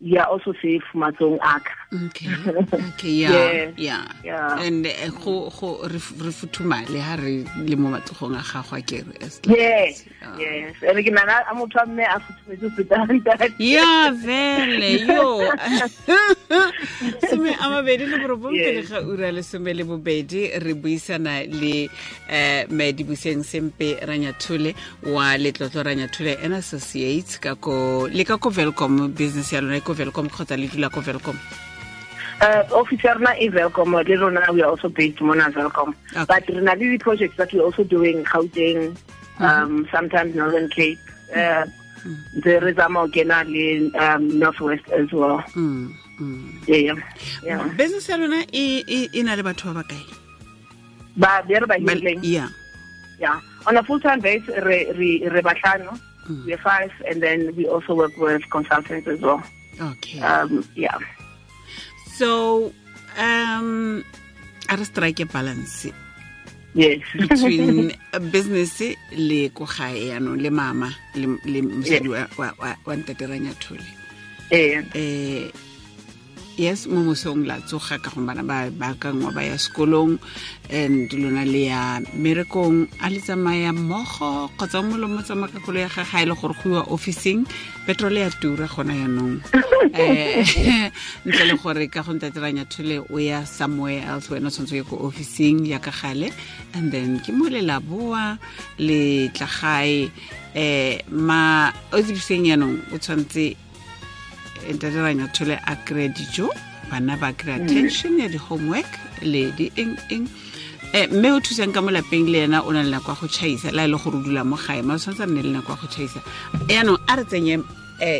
you 0.00 0.18
are 0.18 0.26
also 0.26 0.52
safe 0.54 0.82
matsong 0.94 1.38
aka 1.42 1.81
okay. 1.92 2.28
Okay 2.92 3.12
yeah 3.24 3.30
Yes. 3.32 3.74
yeah. 3.76 4.04
Yeah. 4.24 4.62
and 4.64 4.86
eh, 4.86 5.08
go 5.24 5.50
go 5.50 5.82
re 5.86 5.98
futhuma 5.98 6.24
le 6.24 6.32
futhumale 6.32 7.00
ha 7.00 7.14
re 7.16 7.44
le 7.68 7.76
mo 7.76 7.88
matsogong 7.92 8.36
a 8.38 8.42
gago 8.42 8.80
ke 8.80 9.04
re 9.04 9.28
yes 9.46 10.04
yes. 10.38 10.74
And 10.82 10.98
ke 11.04 11.10
nana 11.12 11.44
a 11.50 11.54
motho 11.54 11.78
a 11.82 11.86
mme 11.86 12.04
a 12.04 12.16
futhumetse 12.20 12.68
se 12.72 12.84
feta 12.84 13.48
ya 13.58 14.10
vele 14.10 14.90
yo. 15.06 15.52
Some 17.28 17.48
a 17.48 17.66
mabedi 17.72 18.06
le 18.06 18.16
borobong 18.22 18.56
pele 18.56 18.80
le 18.80 18.88
ga 18.88 19.00
ura 19.02 19.30
le 19.32 19.40
lesome 19.42 19.72
le 19.74 19.84
bobedi 19.84 20.50
re 20.58 20.74
buisana 20.74 21.42
le 21.46 21.88
um 22.28 22.76
medibuseng 22.76 23.42
sempe 23.44 23.98
ranyathule 24.06 24.74
wa 25.04 25.36
letlotlo 25.36 25.82
ranyathule 25.82 26.38
and 26.42 26.54
associates 26.54 27.38
ka 27.38 27.54
ko 27.54 28.06
le 28.08 28.24
ka 28.24 28.36
ko 28.38 28.50
velcom 28.50 29.08
business 29.14 29.52
ya 29.52 29.60
lona 29.60 29.76
e 29.76 29.80
ko 29.80 29.92
velcom 29.94 30.28
kgotsa 30.28 30.56
le 30.56 30.68
dula 30.68 30.88
ko 30.90 31.00
velcom 31.00 31.36
uh, 32.42 32.62
office 32.72 33.04
ya 33.04 33.14
rona 33.14 33.34
e 33.38 33.48
Welkom 33.50 33.92
le 33.94 34.16
rona 34.16 34.52
we 34.52 34.62
are 34.62 34.70
also 34.70 34.88
based 34.88 35.20
mona 35.20 35.50
Welkom 35.50 35.94
Okay. 36.16 36.24
but 36.28 36.48
re 36.48 36.60
na 36.60 36.72
le 36.72 36.90
di-projects 36.92 37.36
that 37.36 37.52
we're 37.52 37.62
also 37.62 37.84
doing 37.84 38.24
Gauteng 38.24 38.96
um, 39.38 39.86
sometimes 39.90 40.34
Northern 40.34 40.68
Cape 40.68 40.98
uh, 41.34 41.64
ntse 42.36 42.60
re 42.62 42.72
zama 42.74 43.00
ho 43.00 43.08
kena 43.08 43.44
le 43.46 43.90
um, 43.98 44.38
Northwest 44.38 44.88
as 44.90 45.12
well. 45.12 45.38
Mm, 45.54 45.94
mm. 46.20 46.68
yeah, 46.68 46.94
yeah. 47.44 47.68
business 47.76 48.08
ya 48.08 48.16
lona 48.16 48.44
e 48.52 49.22
na 49.22 49.34
le 49.34 49.42
batho 49.42 49.72
ba 49.72 49.82
bakae? 49.82 50.02
Ba 51.16 51.42
be 51.46 51.54
re 51.54 51.66
ba 51.66 51.78
Ba- 51.78 52.26
yeah. 52.26 52.48
Yeah. 53.20 53.40
On 53.66 53.76
a 53.76 53.82
full 53.84 54.00
time 54.00 54.18
base 54.20 54.42
re 54.48 54.90
re 54.98 55.28
re 55.28 55.40
bahlano 55.42 55.94
we 56.44 56.54
are 56.54 56.58
five 56.58 56.90
and 57.06 57.22
then 57.22 57.54
we 57.54 57.66
also 57.68 57.94
work 57.94 58.16
with 58.16 58.42
consultants 58.50 59.06
as 59.06 59.20
well. 59.20 59.42
Okay. 59.80 60.20
Um, 60.20 60.66
yeah 60.74 60.98
so 62.18 62.72
um 63.18 64.04
a 64.68 64.76
re 64.76 64.84
strike 64.84 65.24
balance 65.32 65.90
yes. 66.74 67.00
between 67.18 67.92
a 68.12 68.20
business 68.20 68.80
le 69.12 69.48
ko 69.50 69.64
gae 69.64 70.12
yaanong 70.12 70.40
le 70.40 70.50
mama 70.50 70.88
le 71.14 71.60
mosadi 71.62 72.08
wa 72.08 72.94
ntateranya 72.96 73.52
thole 73.60 73.84
yeah. 74.50 74.84
Yes 76.56 76.86
mo 76.86 77.00
mosong 77.00 77.46
la 77.48 77.60
tsoga 77.64 77.96
ka 77.96 78.12
gong 78.12 78.28
bana 78.28 78.44
ba 78.44 78.68
ba 78.68 78.92
ba 79.00 79.42
ya 79.42 79.56
sekolong 79.56 80.20
and 80.68 81.12
lona 81.12 81.44
le 81.44 81.68
ya 81.68 82.00
merekong. 82.16 82.88
A 83.00 83.10
le 83.10 83.20
tsamaya 83.20 83.72
mmogo 83.72 84.48
kgotsa 84.56 84.82
mo 84.84 84.96
lo 84.96 85.08
mo 85.08 85.22
tsamaya 85.22 85.52
ka 85.52 85.60
kolo 85.60 85.80
ya 85.80 85.88
ga 85.88 86.04
ga 86.04 86.22
e 86.22 86.26
le 86.26 86.34
gore 86.34 86.54
go 86.54 86.68
iwa 86.68 86.92
officing 86.92 87.46
petrole 87.86 88.20
ya 88.20 88.30
tura 88.30 88.68
gona 88.68 88.94
yaanong 88.94 89.40
um 89.40 89.52
ntle 91.26 91.44
le 91.48 91.54
gore 91.56 91.88
ka 91.88 92.02
go 92.02 92.12
ntateranya 92.12 92.64
thole 92.68 93.00
o 93.00 93.18
ya 93.18 93.44
somewhere 93.44 94.04
else 94.04 94.28
wena 94.28 94.48
o 94.48 94.50
tshwanetse 94.50 94.72
o 94.72 94.76
ye 94.76 94.84
ko 94.84 94.96
officing 95.08 95.64
ya 95.64 95.78
ka 95.78 95.90
gale. 95.90 96.30
And 96.74 96.92
then 96.92 97.20
ke 97.20 97.32
mo 97.32 97.48
le 97.48 97.60
letlagae 97.64 100.04
um 100.04 100.10
le 100.12 100.12
eh 100.54 101.00
ma 101.08 101.72
o 101.92 101.96
tsebiseng 101.96 102.44
yaanong 102.44 102.92
o 102.92 103.00
tshwanetse 103.00 103.56
ntateranya 104.70 105.26
thole 105.34 105.58
a 105.66 105.74
kry 105.86 106.08
dijo 106.08 106.48
bana 106.90 107.16
ba 107.16 107.32
kry 107.32 107.58
attention 107.58 108.18
ya 108.18 108.28
di-homework 108.28 108.90
le 109.22 109.50
di 109.56 109.70
eng 109.76 109.96
eng. 110.10 110.28
Um 110.92 111.08
mme 111.18 111.28
o 111.32 111.40
thusang 111.40 111.72
ka 111.72 111.80
mo 111.80 111.90
lapeng 111.90 112.28
le 112.28 112.44
ena 112.44 112.60
o 112.62 112.70
na 112.72 112.82
le 112.82 112.90
nako 112.90 113.12
ya 113.12 113.18
go 113.20 113.26
chaisa 113.26 113.72
la 113.72 113.84
e 113.84 113.88
le 113.88 113.96
gore 113.96 114.16
o 114.18 114.22
dula 114.22 114.44
mo 114.44 114.56
gae 114.56 114.82
ma 114.82 114.94
o 114.94 114.98
tshwanetse 114.98 115.24
a 115.24 115.26
nne 115.26 115.42
le 115.42 115.52
nako 115.56 115.72
ya 115.72 115.78
go 115.80 115.86
chaisa 115.88 116.20
yaanong 116.68 117.00
a 117.08 117.16
re 117.16 117.24
tsenye 117.24 117.56
um 117.56 117.64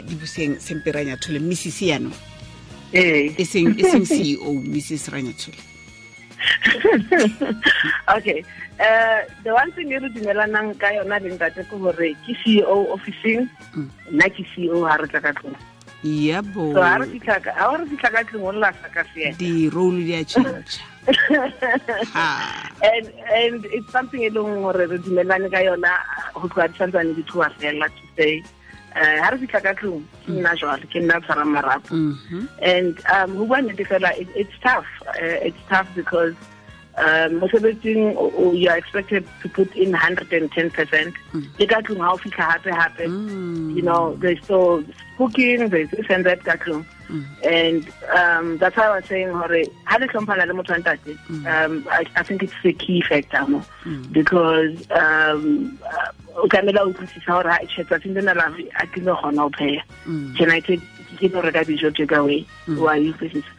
dibuseng 0.08 0.56
sempe 0.58 0.88
ranyathole 0.88 1.38
mrs 1.38 1.82
yaanong 1.82 2.16
Eh. 2.92 3.32
e 3.38 3.44
seng 3.44 3.72
e 3.78 4.04
ceo 4.04 4.52
mrs 4.68 5.08
ranyathole 5.08 5.56
okay. 8.16 8.44
Uh, 8.80 9.20
the 9.44 9.52
one 9.54 9.70
thing 9.72 9.92
e 9.92 9.98
re 9.98 10.08
dumelanang 10.08 10.76
ka 10.78 10.90
yona 10.92 11.16
le 11.22 11.30
ntate 11.32 11.62
ke 11.64 11.76
gore 11.78 12.16
ke 12.26 12.34
ceo 12.42 12.92
officing. 12.92 13.48
Nna 14.10 14.26
ke 14.28 14.42
ceo 14.52 14.84
ha 14.88 14.96
re 14.96 15.06
tla 15.08 15.20
ka 15.22 15.32
tlong 15.38 15.56
yabo 16.04 16.72
so 16.74 16.82
ha 16.82 16.96
re 16.98 17.06
fitlha 17.06 17.36
ka 17.42 17.52
ha 17.58 17.76
re 17.76 17.84
fitlha 17.86 18.10
ka 18.14 18.22
tlong 18.30 18.46
o 18.50 18.52
lla 18.52 18.72
sa 18.82 18.88
ka 18.94 19.02
seena 19.14 19.36
di-role 19.38 20.02
di 20.04 20.14
a 20.14 20.24
change 20.24 20.80
and 22.82 23.06
and 23.34 23.64
it's 23.66 23.90
something 23.90 24.22
e 24.22 24.30
leng 24.30 24.62
gore 24.62 24.86
re 24.86 24.98
dumelane 24.98 25.50
ka 25.50 25.62
yona 25.62 25.94
go 26.34 26.48
tloga 26.48 26.68
di 26.68 26.78
santsane 26.78 27.14
di 27.14 27.22
thuwa 27.22 27.48
fela 27.58 27.86
to 27.98 28.04
say 28.16 28.42
uh, 28.94 29.16
ha 29.22 29.28
re 29.30 29.38
fitlha 29.42 29.62
ka 29.62 29.72
tlong 29.80 30.02
ke 30.26 30.30
nna 30.34 30.54
jwale 30.58 30.86
ke 30.92 30.98
nna 31.02 31.20
tshwarang 31.22 31.52
marapo. 31.54 31.90
Mhm. 31.94 32.48
and 32.62 32.94
um 33.14 33.36
ho 33.36 33.44
bua 33.46 33.58
nnete 33.62 33.86
fela 33.86 34.10
it's 34.18 34.56
tough. 34.62 34.86
Uh, 35.06 35.38
it's 35.48 35.62
tough 35.68 35.88
because 35.94 36.34
um 36.98 37.40
mosebetsing 37.40 38.56
you 38.58 38.68
are 38.68 38.76
expected 38.76 39.26
to 39.42 39.48
put 39.48 39.74
in 39.74 39.92
110 39.92 40.70
percent. 40.70 41.14
Le 41.58 41.66
ka 41.66 41.80
tlong 41.80 42.00
ha 42.00 42.12
o 42.12 42.16
fitlha 42.18 42.50
hape 42.52 43.06
Mm. 43.08 43.74
you 43.76 43.82
know 43.82 44.14
there's 44.16 44.42
still 44.44 44.84
cooking 45.16 45.68
there's 45.68 45.90
this 45.90 46.06
and 46.10 46.24
that 46.26 46.42
ka 46.44 46.52
tlong 46.64 46.84
and 47.44 47.88
um 48.18 48.58
that's 48.58 48.76
why 48.76 48.86
I 48.86 48.96
was 48.96 49.04
saying 49.06 49.28
hore 49.28 49.62
ha 49.86 49.96
le 50.00 50.06
hlomphana 50.08 50.46
le 50.46 50.54
motho 50.54 50.72
wa 50.76 50.80
ntate 50.84 51.16
um 51.46 51.86
I, 51.90 52.04
I 52.16 52.22
think 52.22 52.42
it's 52.42 52.54
the 52.62 52.72
key 52.74 53.00
factor 53.08 53.46
mo. 53.46 53.62
Because 54.12 54.76
um 54.90 55.78
uh, 55.84 56.10
o 56.36 56.46
tlamela 56.48 56.80
o 56.84 56.92
utlwisisa 56.92 57.32
hore 57.36 57.50
ha 57.50 57.58
e 57.62 57.66
tsatsing 57.84 58.14
lena 58.20 58.34
la 58.34 58.46
a 58.80 58.86
ke 58.86 59.00
no 59.08 59.16
kgona 59.16 59.42
ho 59.46 59.50
pheha. 59.50 59.82
Can 60.36 60.50
I 60.50 60.60
take 60.60 60.80
ke 61.22 61.32
no 61.32 61.42
reka 61.46 61.64
dijo 61.70 61.94
take 61.98 62.16
away 62.20 62.40
wa 62.86 62.94
utlwisisa 62.98 63.52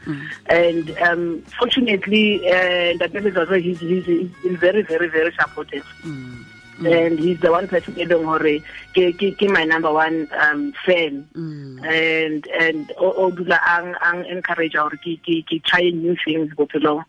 and 0.59 0.95
um 1.09 1.25
fortunately 1.59 2.25
uh 2.55 2.91
that 3.01 3.13
Lezozo 3.13 3.61
he's 3.67 3.79
he's 3.79 4.05
he's 4.05 4.57
very 4.67 4.81
very 4.93 5.07
very 5.07 5.31
supportive. 5.39 5.85
Mm. 6.03 6.43
and 6.91 7.19
he's 7.19 7.39
the 7.39 7.51
one 7.51 7.67
person 7.67 7.93
e 7.97 8.05
leng 8.05 8.25
hore 8.25 8.55
ke 8.95 9.03
ke 9.19 9.29
ke 9.39 9.49
my 9.49 9.63
number 9.63 9.91
one 9.91 10.27
um 10.45 10.73
fan. 10.85 11.23
Mm. 11.35 11.85
and 11.85 12.47
and 12.59 12.91
o 12.97 13.29
dula 13.31 13.59
ang 13.75 13.95
ang 14.01 14.25
encourage 14.25 14.73
ke 14.73 15.15
ke 15.25 15.35
ke 15.45 15.61
try 15.63 15.89
new 15.89 16.15
things 16.25 16.51
bophelong. 16.57 17.05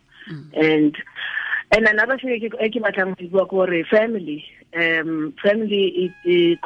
And 0.55 0.97
and 1.73 1.89
another 1.89 2.19
thing 2.19 2.37
e 2.37 2.41
ke 2.45 2.53
e 2.61 2.69
ke 2.71 2.85
batlang 2.87 3.17
go 3.33 3.45
bua 3.45 3.67
ke 3.67 3.87
family 3.89 4.45
um 4.77 5.33
family 5.43 5.85
it 6.05 6.15
it 6.25 6.59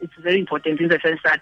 it's 0.00 0.18
very 0.20 0.40
important 0.40 0.80
in 0.80 0.88
the 0.88 1.00
sense 1.02 1.20
that 1.24 1.40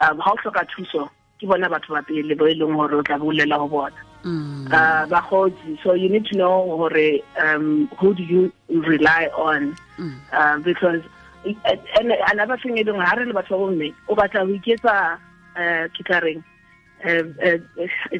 um 0.00 0.18
ha 0.18 0.32
o 0.32 0.36
hloka 0.36 0.64
thuso 0.72 1.08
ke 1.40 1.46
bona 1.46 1.68
batho 1.68 1.94
ba 1.94 2.02
pele 2.02 2.34
bo 2.34 2.46
e 2.46 2.54
leng 2.54 2.76
gore 2.76 2.96
o 2.96 3.02
tla 3.02 3.18
bolela 3.18 3.58
go 3.58 3.68
bona. 3.68 4.00
Mm. 4.24 4.72
uh 4.72 5.06
bagodi 5.06 5.78
so 5.82 5.92
you 5.92 6.08
need 6.08 6.26
to 6.26 6.36
know 6.36 6.64
gore 6.66 7.20
um 7.38 7.88
who 7.98 8.14
do 8.14 8.22
you 8.22 8.52
rely 8.68 9.28
on? 9.36 9.76
Um 9.98 10.20
uh, 10.32 10.58
because 10.58 11.02
and 11.44 12.12
another 12.32 12.56
thing 12.58 12.78
e 12.78 12.84
leng 12.84 13.00
ha 13.04 13.14
re 13.14 13.24
le 13.24 13.32
batho 13.32 13.54
ba 13.54 13.62
bomme 13.62 13.94
o 14.08 14.14
batla 14.14 14.46
go 14.46 14.52
iketsa 14.58 15.18
um 15.56 15.88
ke 15.94 16.02
tla 16.06 16.20
reng 16.20 16.42
uh, 17.04 17.58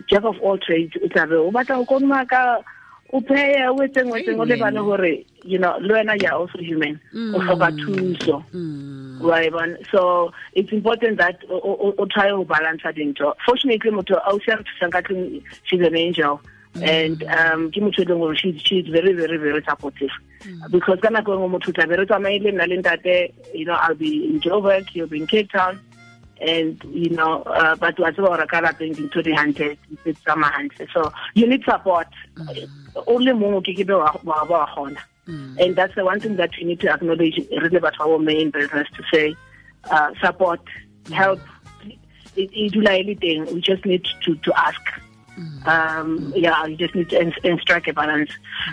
jack 0.08 0.24
of 0.24 0.38
all 0.40 0.58
trades 0.58 0.94
o 1.02 1.08
tlabe 1.08 1.36
o 1.40 1.50
batla 1.50 1.80
go 1.80 1.84
konuma 1.96 2.22
ka 2.28 2.62
o 3.12 3.20
pheya 3.20 3.70
o 3.72 3.76
etseng 3.86 4.10
o 4.10 4.16
etseng 4.18 4.38
o 4.40 4.44
lebale 4.44 4.78
hore 4.82 5.24
you 5.44 5.58
know 5.58 5.76
le 5.80 5.94
wena 5.94 6.20
you 6.20 6.28
are 6.28 6.34
also 6.40 6.58
human. 6.58 6.98
O 7.14 7.38
hloka 7.38 7.70
thuso. 7.78 8.42
Mm. 8.52 9.20
wa 9.22 9.38
e 9.40 9.48
bona. 9.50 9.76
So 9.90 10.32
it's 10.54 10.72
important 10.72 11.18
that 11.18 11.38
o- 11.48 11.54
o 11.60 11.72
o- 11.88 11.94
o 11.98 12.04
try 12.06 12.28
to 12.28 12.44
balance 12.44 12.82
dintho. 12.82 13.32
Fortunately 13.46 13.90
motho 13.90 14.16
a 14.16 14.32
o 14.32 14.38
se 14.38 14.52
re 14.54 14.62
thusang 14.64 14.90
ka 14.92 15.00
tlung 15.00 15.42
she's 15.64 15.80
an 15.80 15.96
angel. 15.96 16.40
And 16.76 17.22
um 17.24 17.70
ke 17.70 17.80
motho 17.80 18.02
e 18.02 18.04
leng 18.04 18.18
gore 18.18 18.34
she's 18.36 18.86
very 18.88 19.12
very 19.14 19.38
very 19.38 19.62
supportive. 19.64 20.10
Because 20.70 21.00
ka 21.00 21.08
nako 21.08 21.32
e 21.34 21.36
nngwe 21.38 21.50
motho 21.54 21.68
o 21.70 21.72
tla 21.72 21.86
be 21.86 21.96
re 21.96 22.04
tsamaile 22.06 22.52
nna 22.52 22.66
le 22.68 22.76
ntate 22.82 23.32
you 23.54 23.64
know 23.64 23.74
i'll 23.80 23.94
be 23.94 24.26
in 24.26 24.40
joburg 24.40 24.84
you'll 24.94 25.06
be 25.06 25.18
in 25.22 25.26
cape 25.26 25.50
town 25.50 25.78
and 26.40 26.82
you 26.84 27.10
know 27.10 27.42
uh, 27.42 27.74
but 27.76 27.98
wa 27.98 28.10
tseba 28.10 28.28
gore 28.28 28.46
ka 28.46 28.60
lapeng 28.60 28.94
dintho 28.94 29.22
di 29.24 29.32
hantle 29.32 29.76
di 30.04 30.12
tsamaya 30.12 30.52
hantle. 30.52 30.86
So 30.92 31.12
you 31.34 31.46
need 31.46 31.64
support. 31.64 32.08
O 33.06 33.14
le 33.14 33.32
mongwe 33.32 33.64
ke 33.64 33.76
ke 33.78 33.86
be 33.86 33.94
wa 33.94 34.12
ba 34.22 34.44
wa 34.48 34.66
kgona. 34.66 34.98
And 35.58 35.74
that's 35.74 35.94
the 35.94 36.04
one 36.04 36.20
thing 36.20 36.36
that 36.36 36.50
we 36.58 36.64
need 36.66 36.80
to 36.80 36.92
acknowledge. 36.92 37.40
Really 37.50 37.76
about 37.76 38.00
our 38.00 38.18
main 38.18 38.50
business 38.50 38.88
to 38.96 39.02
say 39.12 39.34
uh, 39.90 40.12
support 40.22 40.60
help. 41.12 41.40
It, 42.36 42.50
it 42.52 42.72
dula 42.72 42.98
e 42.98 43.02
le 43.02 43.14
teng. 43.16 43.52
We 43.52 43.60
just 43.60 43.84
need 43.84 44.06
to 44.24 44.34
to 44.36 44.52
ask. 44.58 44.80
Um 45.66 46.32
yeah 46.34 46.64
you 46.64 46.76
just 46.76 46.94
need 46.94 47.10
to 47.10 47.18
and, 47.18 47.34
and 47.44 47.60
strike 47.60 47.88
a 47.88 47.92
balance. 47.92 48.30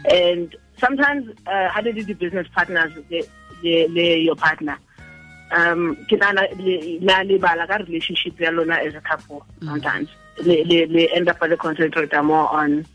And 0.10 0.55
sometimes 0.77 1.29
uh, 1.48 1.70
how 1.70 1.82
do 1.82 1.91
the 1.91 2.13
business 2.13 2.48
partners 2.53 2.93
the, 3.10 3.27
the, 3.62 3.88
the 3.88 4.20
your 4.20 4.36
partner 4.36 4.77
um 5.53 5.95
ke 6.10 6.17
nana 6.19 6.48
le 6.57 7.00
la 7.01 7.22
le 7.22 7.38
bala 7.38 7.67
ka 7.67 7.77
relationship 7.86 8.39
ya 8.39 8.51
lona 8.51 8.75
as 8.75 8.95
a 8.95 9.01
couple 9.01 9.45
sometimes 9.63 10.10
le 10.45 10.63
le 10.63 10.86
le 10.88 11.07
end 11.13 11.29
up 11.29 11.41
le 11.41 11.57
concentrate 11.57 12.13
more 12.24 12.50
on 12.51 12.86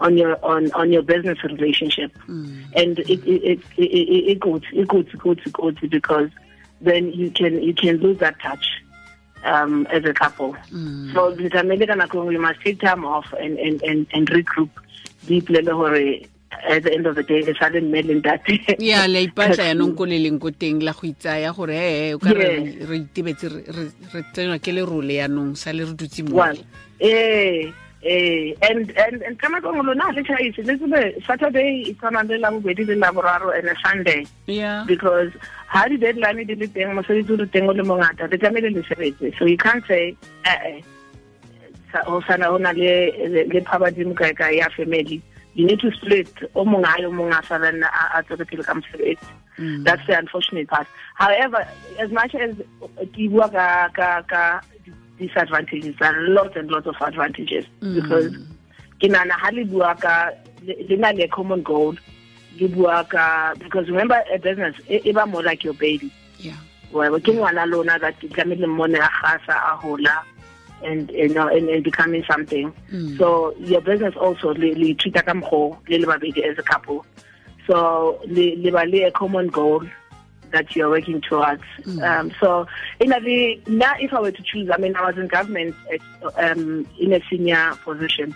on 0.00 0.16
your 0.18 0.38
on 0.44 0.70
on 0.72 0.92
your 0.92 1.02
business 1.02 1.42
relationship 1.44 2.10
and 2.28 2.98
it 2.98 3.20
it 3.26 3.42
it 3.50 3.60
it, 3.78 4.40
goes 4.40 4.62
it 4.72 4.88
goes 4.88 5.06
it 5.12 5.20
goes 5.20 5.36
it 5.42 5.52
goes 5.52 5.74
because 5.90 6.30
then 6.80 7.12
you 7.12 7.30
can 7.30 7.62
you 7.62 7.74
can 7.74 7.96
lose 7.98 8.18
that 8.18 8.38
touch 8.40 8.66
um, 9.44 9.86
as 9.90 10.04
a 10.04 10.14
couple. 10.14 10.56
So 11.12 11.30
the 11.32 11.48
tlamehile 11.50 11.86
ka 11.86 11.94
nako 11.94 12.14
e 12.14 12.20
nngwe 12.20 12.32
you 12.32 12.40
must 12.40 12.60
take 12.60 12.80
time 12.80 13.04
off 13.04 13.32
and, 13.34 13.58
and, 13.58 13.82
and, 13.82 14.06
and 14.12 14.30
regroup. 14.30 14.70
Di 15.26 15.40
ipolele 15.40 15.72
hore 15.72 16.28
at 16.68 16.82
the 16.82 16.92
end 16.94 17.06
of 17.06 17.14
the 17.16 17.22
day, 17.22 17.42
le 17.42 17.54
sale 17.54 17.80
mme 17.80 18.02
le 18.02 18.14
ntate. 18.20 18.76
ya 18.78 19.06
le 19.06 19.26
ipatla 19.26 19.64
yanong 19.70 19.96
ko 19.96 20.04
le 20.04 20.18
leng 20.18 20.38
ko 20.40 20.50
teng 20.50 20.82
la 20.82 20.92
go 20.92 21.06
itsaya 21.06 21.52
gore 21.54 21.74
ee 21.76 22.14
o 22.14 22.18
ka 22.18 22.30
re 22.32 22.48
re 22.88 22.96
itebetse 22.98 23.48
re- 23.48 23.64
re- 23.68 23.94
re 24.14 24.22
tsenwa 24.32 24.58
ke 24.58 24.72
lerole 24.72 25.14
yanong 25.20 25.56
sa 25.56 25.72
le 25.72 25.84
re 25.84 25.94
dutse 25.94 26.22
mo. 26.22 26.36
Well, 26.36 26.56
eh, 27.00 27.72
and 28.04 28.90
and 28.96 29.22
and 29.22 29.38
ka 29.40 29.48
nako 29.48 29.72
e 29.72 29.82
lona 29.82 30.12
le 30.12 30.22
tšhaise 30.22 30.60
le 30.64 30.76
tsebe 30.76 31.24
Saturday 31.26 31.88
e 31.88 31.94
tshwana 31.94 32.22
le 32.28 32.38
labobedi 32.38 32.84
le 32.86 32.96
laboraro 32.96 33.50
and 33.56 33.68
Sunday. 33.84 34.26
Yeah. 34.46 34.84
Because 34.86 35.32
ha 35.68 35.88
di 35.88 35.96
deadline 35.96 36.44
di 36.46 36.54
le 36.54 36.66
teng 36.68 36.94
mosebetsi 36.94 37.30
o 37.32 37.36
le 37.36 37.46
teng 37.46 37.68
o 37.68 37.72
le 37.72 37.82
mongata 37.82 38.30
le 38.30 38.36
tlamehile 38.38 38.74
le 38.74 38.82
sebetse. 38.82 39.38
So 39.38 39.46
you 39.46 39.56
can't 39.56 39.84
say 39.86 40.16
eh 40.44 40.58
eh 40.64 40.80
o 42.06 42.20
sana 42.26 42.50
ho 42.50 42.58
na 42.58 42.72
le 42.72 43.10
le 43.28 43.44
le 43.48 43.60
phabadimo 43.62 44.14
kae 44.14 44.34
kae 44.34 44.56
ya 44.58 44.68
family 44.76 45.22
you 45.54 45.66
need 45.66 45.80
to 45.80 45.90
split. 45.92 46.28
O 46.54 46.64
mong 46.64 46.84
a 46.84 47.00
ye 47.00 47.06
o 47.06 47.10
mong 47.10 47.32
a 47.38 47.46
sala 47.46 47.72
nna 47.72 47.88
a 48.14 48.22
tswele 48.22 48.46
pele 48.48 48.62
ka 48.62 48.74
mosebetsi. 48.74 49.30
Mm. 49.58 49.84
That's 49.84 50.06
the 50.06 50.18
unfortunate 50.18 50.68
part. 50.68 50.86
However 51.14 51.66
as 51.98 52.10
much 52.10 52.34
as 52.34 52.56
ke 53.14 53.30
bua 53.30 53.48
ka 53.50 53.88
ka 53.94 54.22
ka 54.22 54.60
disadvantages 55.18 55.94
there 56.00 56.14
are 56.14 56.28
lots 56.28 56.56
and 56.56 56.70
lots 56.70 56.86
of 56.86 56.96
advantages. 57.00 57.64
Mm. 57.80 57.94
Because 57.94 58.36
ke 59.00 59.10
nana 59.10 59.34
ha 59.34 59.50
le 59.50 59.64
bua 59.64 59.94
ka 59.94 60.30
le 60.62 60.74
le 60.88 60.96
na 60.96 61.10
le 61.10 61.28
common 61.28 61.62
goal 61.62 61.96
le 62.58 62.68
bua 62.68 63.04
ka 63.08 63.54
because 63.58 63.88
remember 63.88 64.22
a 64.32 64.38
business 64.38 64.74
e 64.88 65.12
ba 65.12 65.26
more 65.26 65.42
like 65.42 65.62
your 65.62 65.74
baby. 65.74 66.12
Ya 66.38 66.54
well 66.94 67.18
ke 67.20 67.30
ngwana 67.34 67.66
lona 67.70 67.98
that 67.98 68.18
tlamehile 68.20 68.66
mmone 68.66 68.98
a 68.98 69.10
gasa 69.22 69.54
a 69.54 69.76
hola 69.76 70.24
and 70.84 71.10
you 71.10 71.28
know 71.34 71.48
and, 71.48 71.68
and 71.68 71.82
becoming 71.82 72.24
something. 72.30 72.72
So 73.18 73.54
your 73.58 73.80
business 73.80 74.14
also 74.16 74.54
le 74.54 74.74
le 74.74 74.94
treat 74.94 75.14
ka 75.14 75.32
mkho 75.32 75.76
le 75.88 75.98
le 75.98 76.06
babedi 76.06 76.44
as 76.44 76.58
a 76.58 76.62
couple. 76.62 77.04
So 77.66 78.20
le 78.26 78.54
le 78.56 78.70
ba 78.70 78.84
le 78.86 79.04
a 79.04 79.10
common 79.10 79.48
goal 79.48 79.82
that 80.52 80.76
you're 80.76 80.88
working 80.90 81.20
towards. 81.20 81.62
Um 82.00 82.30
so 82.40 82.66
in 83.00 83.12
a 83.12 83.18
way 83.18 83.60
now 83.66 83.94
if 83.98 84.12
i 84.12 84.20
were 84.20 84.30
to 84.30 84.42
choose 84.42 84.70
i 84.70 84.76
mean 84.76 84.94
i 84.94 85.04
was 85.04 85.16
in 85.18 85.26
government 85.26 85.74
at, 85.92 86.00
um 86.38 86.86
in 87.00 87.12
a 87.12 87.20
senior 87.28 87.74
position. 87.84 88.34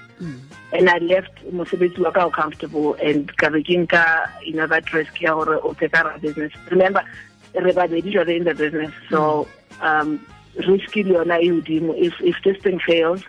And 0.73 0.91
I 0.91 0.99
left 0.99 1.35
mosebetsi 1.51 1.99
wa 1.99 2.11
ka 2.11 2.25
o 2.27 2.31
comfortable 2.31 2.95
and 2.95 3.35
ka 3.37 3.51
be 3.51 3.63
ke 3.63 3.77
nka 3.85 4.03
you 4.45 4.55
know 4.55 4.67
that 4.67 4.93
risk 4.93 5.21
ya 5.21 5.35
gore 5.35 5.61
o 5.63 5.75
take 5.75 5.93
ra 5.95 6.19
business. 6.19 6.53
Remember 6.71 7.05
re 7.55 7.73
babedi 7.73 8.13
jwale 8.13 8.37
in 8.37 8.45
the 8.45 8.55
business. 8.55 8.93
So 9.11 9.47
um 9.81 10.27
risk 10.57 10.93
yona 10.95 11.41
e 11.41 11.49
hodimo 11.49 11.95
if 11.97 12.15
if 12.21 12.37
this 12.45 12.57
thing 12.63 12.79
fails 12.79 13.23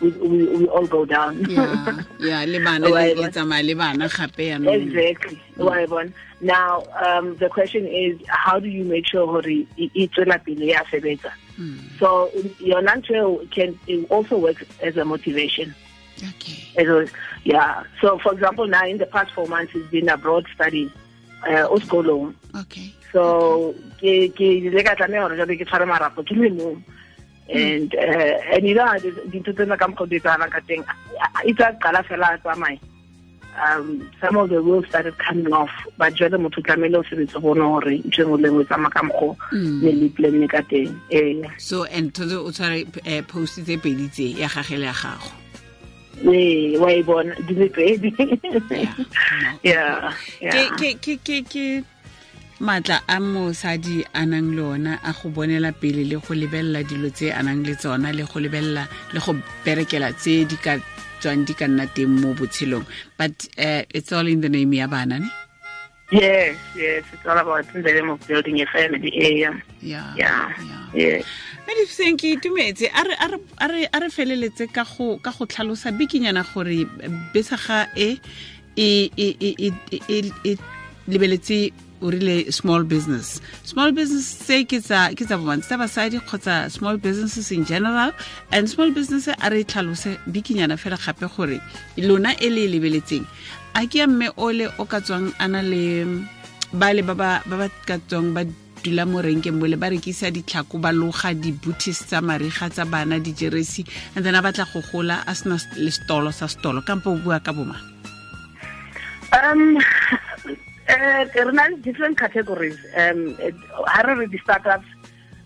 we 0.00 0.10
we, 0.10 0.46
we 0.56 0.66
all 0.68 0.86
go 0.86 1.04
down. 1.04 1.44
Ya 1.50 2.04
ya 2.20 2.44
le 2.52 2.58
bana 2.64 2.88
Wa 2.88 3.00
le 3.00 3.14
bona? 3.14 3.26
le 3.26 3.28
tsamaya 3.32 3.66
le 3.66 3.74
bana 3.74 4.08
gape 4.08 4.48
yanong. 4.48 4.74
Exactly. 4.74 5.42
Wa 5.56 5.86
bona? 5.86 6.12
now 6.40 6.82
um 7.04 7.36
the 7.36 7.48
question 7.50 7.86
is 7.86 8.18
how 8.28 8.58
do 8.58 8.68
you 8.68 8.84
make 8.84 9.06
sure 9.06 9.26
gore 9.26 9.66
e 9.76 9.90
e 9.94 10.08
tswela 10.08 10.42
pele 10.44 10.66
ya 10.72 10.82
sebetsa? 10.84 11.32
So 11.98 12.30
yona 12.60 12.96
ntho 12.96 13.14
eo 13.14 13.46
can 13.50 13.78
it 13.86 14.10
also 14.10 14.38
works 14.38 14.64
as 14.82 14.96
a 14.96 15.04
motivation. 15.04 15.74
Okay. 16.22 16.68
It 16.76 16.88
was, 16.88 17.10
yeah. 17.44 17.84
So, 18.00 18.18
for 18.18 18.32
example, 18.32 18.66
now 18.66 18.84
in 18.86 18.98
the 18.98 19.06
past 19.06 19.32
four 19.32 19.46
months, 19.46 19.72
he's 19.72 19.86
been 19.86 20.08
abroad 20.08 20.46
studying, 20.54 20.92
uh, 21.46 21.78
sekolong. 21.80 22.34
Okay 22.54 22.94
So, 23.12 23.74
ke 23.98 24.30
ke 24.30 24.62
ile 24.62 24.82
ka 24.86 24.94
tlameha 24.94 25.26
gore 25.26 25.36
jabe 25.36 25.58
ke 25.58 25.66
tshware 25.66 25.86
marapo 25.86 26.22
ke 26.22 26.34
le 26.38 26.50
mo 26.50 26.78
And 27.50 27.92
uh, 27.96 28.54
and 28.54 28.66
you 28.66 28.74
know 28.74 28.86
dintho 29.32 29.50
tsena 29.50 29.76
ka 29.76 29.90
mokgwa 29.90 30.08
di 30.08 30.20
etsahalang 30.20 30.52
ka 30.54 30.60
teng 30.62 30.86
e 31.42 31.52
tsa 31.52 31.74
qala 31.82 32.06
fela 32.06 32.30
a 32.30 32.38
tsamaya 32.38 32.78
um 33.58 34.08
some 34.20 34.36
of 34.36 34.50
the 34.50 34.60
rules 34.60 34.86
started 34.86 35.18
coming 35.18 35.52
off 35.52 35.70
but 35.98 36.14
jale 36.14 36.38
motho 36.38 36.62
o 36.62 36.62
tlamehile 36.62 36.98
o 36.98 37.02
sebetse 37.02 37.42
bone 37.42 37.58
gore 37.58 37.98
ntho 38.06 38.22
engwe 38.22 38.38
lengwe 38.38 38.38
le 38.38 38.48
nngwe 38.48 38.62
e 38.62 38.68
tsamaya 38.70 38.94
ka 38.94 39.02
mokgwa 39.02 39.34
ne 39.82 39.90
le 39.98 40.08
plan 40.14 40.46
ka 40.46 40.62
teng. 40.70 40.94
Ee 41.10 41.42
so 41.58 41.82
and 41.90 42.14
o 42.14 42.50
tshware 42.54 42.86
eh, 43.04 43.22
post 43.26 43.58
tse 43.58 43.74
pedi 43.82 44.06
tse 44.06 44.38
ya 44.38 44.46
gage 44.46 44.78
le 44.78 44.86
ya 44.86 44.94
gago 44.94 45.34
ee 46.24 46.76
wa 46.78 46.92
e 46.92 47.02
bona 47.02 47.34
di 47.46 47.54
le 47.54 47.68
pedi. 47.68 48.10
Ke 51.50 51.84
matla 52.60 53.00
a 53.08 53.16
mosadi 53.20 54.04
a 54.12 54.26
nang 54.26 54.52
le 54.56 54.62
ona 54.62 55.00
a 55.02 55.12
go 55.12 55.30
bonela 55.30 55.72
pele 55.72 56.04
le 56.04 56.16
go 56.20 56.34
lebelela 56.34 56.82
dilo 56.84 57.08
tse 57.10 57.32
a 57.32 57.42
nang 57.42 57.64
le 57.64 57.74
tsona 57.74 58.12
le 58.12 58.24
go 58.24 58.40
lebelela 58.40 58.86
le 59.12 59.20
go 59.20 59.32
berekela 59.64 60.12
tse 60.12 60.44
di 60.44 60.56
ka 60.56 60.76
tswang 61.20 61.44
di 61.46 61.54
ka 61.54 61.66
nna 61.68 61.86
teng 61.86 62.20
mo 62.20 62.34
botshelong. 62.34 62.84
But 63.16 63.32
uh, 63.58 63.82
it's 63.88 64.12
all 64.12 64.26
in 64.26 64.40
the 64.40 64.48
name 64.48 64.72
ya 64.74 64.86
bana 64.86 65.18
ne 65.18 65.28
Yes, 66.12 66.56
yes, 66.74 67.04
it's 67.12 67.24
all 67.26 67.38
about 67.38 67.72
in 67.74 68.08
of 68.08 68.26
building 68.26 68.60
a 68.60 68.66
family. 68.66 69.12
Yeah, 69.14 69.54
yeah 69.80 70.14
yeah, 70.16 70.52
yeah 70.94 71.02
yeah. 71.02 71.22
medifiseng 71.68 72.18
ke 72.18 72.34
itumetse 72.34 72.86
a 72.90 73.68
re- 73.70 74.10
feleletse 74.10 74.66
ka 74.74 74.82
go 74.84 75.18
ka 75.18 75.30
go 75.30 75.46
tlhalosa 75.46 75.92
bikinyana 75.94 76.42
gore 76.52 76.82
besaga 77.32 77.86
e 77.96 78.18
e 78.76 79.10
e- 79.16 79.36
e- 79.38 79.56
e- 79.58 80.02
e- 80.08 80.32
e 80.44 80.56
lebeletse 81.06 81.70
o 82.02 82.10
rile 82.10 82.50
small 82.50 82.82
business 82.82 83.40
small 83.62 83.92
business 83.92 84.26
se 84.26 84.64
ke 84.64 84.80
tsa 84.80 85.12
ke 85.14 85.24
tsa 85.28 85.36
bomantshe 85.38 85.68
tsa 85.68 85.76
basadi 85.82 86.18
kgotsa 86.26 86.70
small 86.76 86.96
businesses 86.96 87.52
in 87.52 87.64
general 87.64 88.10
and 88.50 88.68
small 88.72 88.90
business 88.90 89.28
a 89.28 89.50
re 89.54 89.62
tlhalose 89.64 90.16
bikinyana 90.26 90.76
fela 90.84 90.98
gape 91.06 91.26
gore 91.36 91.60
lona 91.98 92.34
e 92.40 92.48
le 92.50 92.64
e 92.66 92.68
lebeletseng 92.74 93.26
a 93.74 93.86
ke 93.86 93.98
ya 94.02 94.06
mme 94.06 94.28
ole 94.36 94.66
o 94.78 94.84
ka 94.84 95.00
tswang 95.00 95.32
a 95.38 95.46
na 95.48 95.60
le 95.62 96.04
ba 96.72 96.92
le 96.92 97.02
ba 97.02 97.14
ba 97.14 97.66
ka 97.86 97.96
tswang 98.08 98.34
ba 98.34 98.44
dula 98.82 99.04
mo 99.04 99.20
renkeng 99.20 99.60
bole 99.60 99.76
ba 99.76 99.92
rekisa 99.92 100.32
ditlhako 100.32 100.80
ba 100.80 100.90
loga 100.92 101.34
di-bootis 101.36 102.08
tsa 102.08 102.20
mariga 102.24 102.72
tsa 102.72 102.84
bana 102.88 103.20
dijeresi 103.20 103.84
and 104.16 104.24
then 104.24 104.34
a 104.34 104.40
batla 104.42 104.64
go 104.72 104.80
gola 104.80 105.20
a 105.26 105.34
sena 105.34 105.56
le 105.76 105.90
stolo 105.90 106.32
sa 106.32 106.48
stolo 106.48 106.80
kampo 106.80 107.12
o 107.12 107.20
bua 107.20 107.40
ka 107.44 107.52
boma 107.52 107.76
Um, 109.32 109.78
re 110.88 111.52
na 111.52 111.70
le 111.70 111.76
different 111.82 112.18
categories. 112.18 112.78
Um, 112.96 113.36
ha 113.86 114.02
re 114.02 114.14
re 114.18 114.26
di 114.26 114.38
startups, 114.38 114.86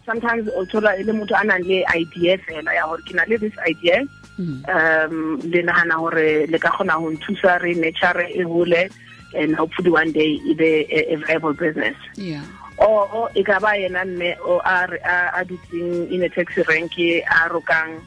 sometimes 0.06 0.48
o 0.56 0.64
thola 0.64 0.96
e 0.96 1.04
le 1.04 1.12
motho 1.12 1.36
a 1.36 1.44
nang 1.44 1.62
le 1.68 1.84
idea 1.92 2.38
fela 2.38 2.72
ya 2.72 2.88
gore 2.88 3.02
ke 3.04 3.12
na 3.14 3.24
le 3.28 3.36
this 3.36 3.52
idea. 3.68 4.00
Um, 4.38 5.38
le 5.44 5.62
nahana 5.62 5.94
hore 5.94 6.46
le 6.46 6.58
ka 6.58 6.70
kgona 6.70 6.92
ho 6.98 7.10
nthusa 7.10 7.60
re 7.62 7.74
nurture 7.74 8.26
e 8.34 8.42
hole 8.42 8.88
and 9.34 9.54
hopefully 9.54 9.90
one 9.90 10.10
day 10.12 10.40
e 10.44 10.54
be 10.54 10.86
a, 10.90 11.14
viable 11.16 11.52
business. 11.54 11.96
yeah 12.16 12.42
o 12.78 13.28
e 13.34 13.42
ka 13.44 13.60
ba 13.60 13.78
yena 13.78 14.02
mme 14.04 14.34
o 14.42 14.58
a 14.64 15.44
dutseng 15.46 16.10
in 16.10 16.22
a 16.24 16.28
taxi 16.28 16.62
rank 16.68 16.98
a 16.98 17.48
rokang 17.48 18.00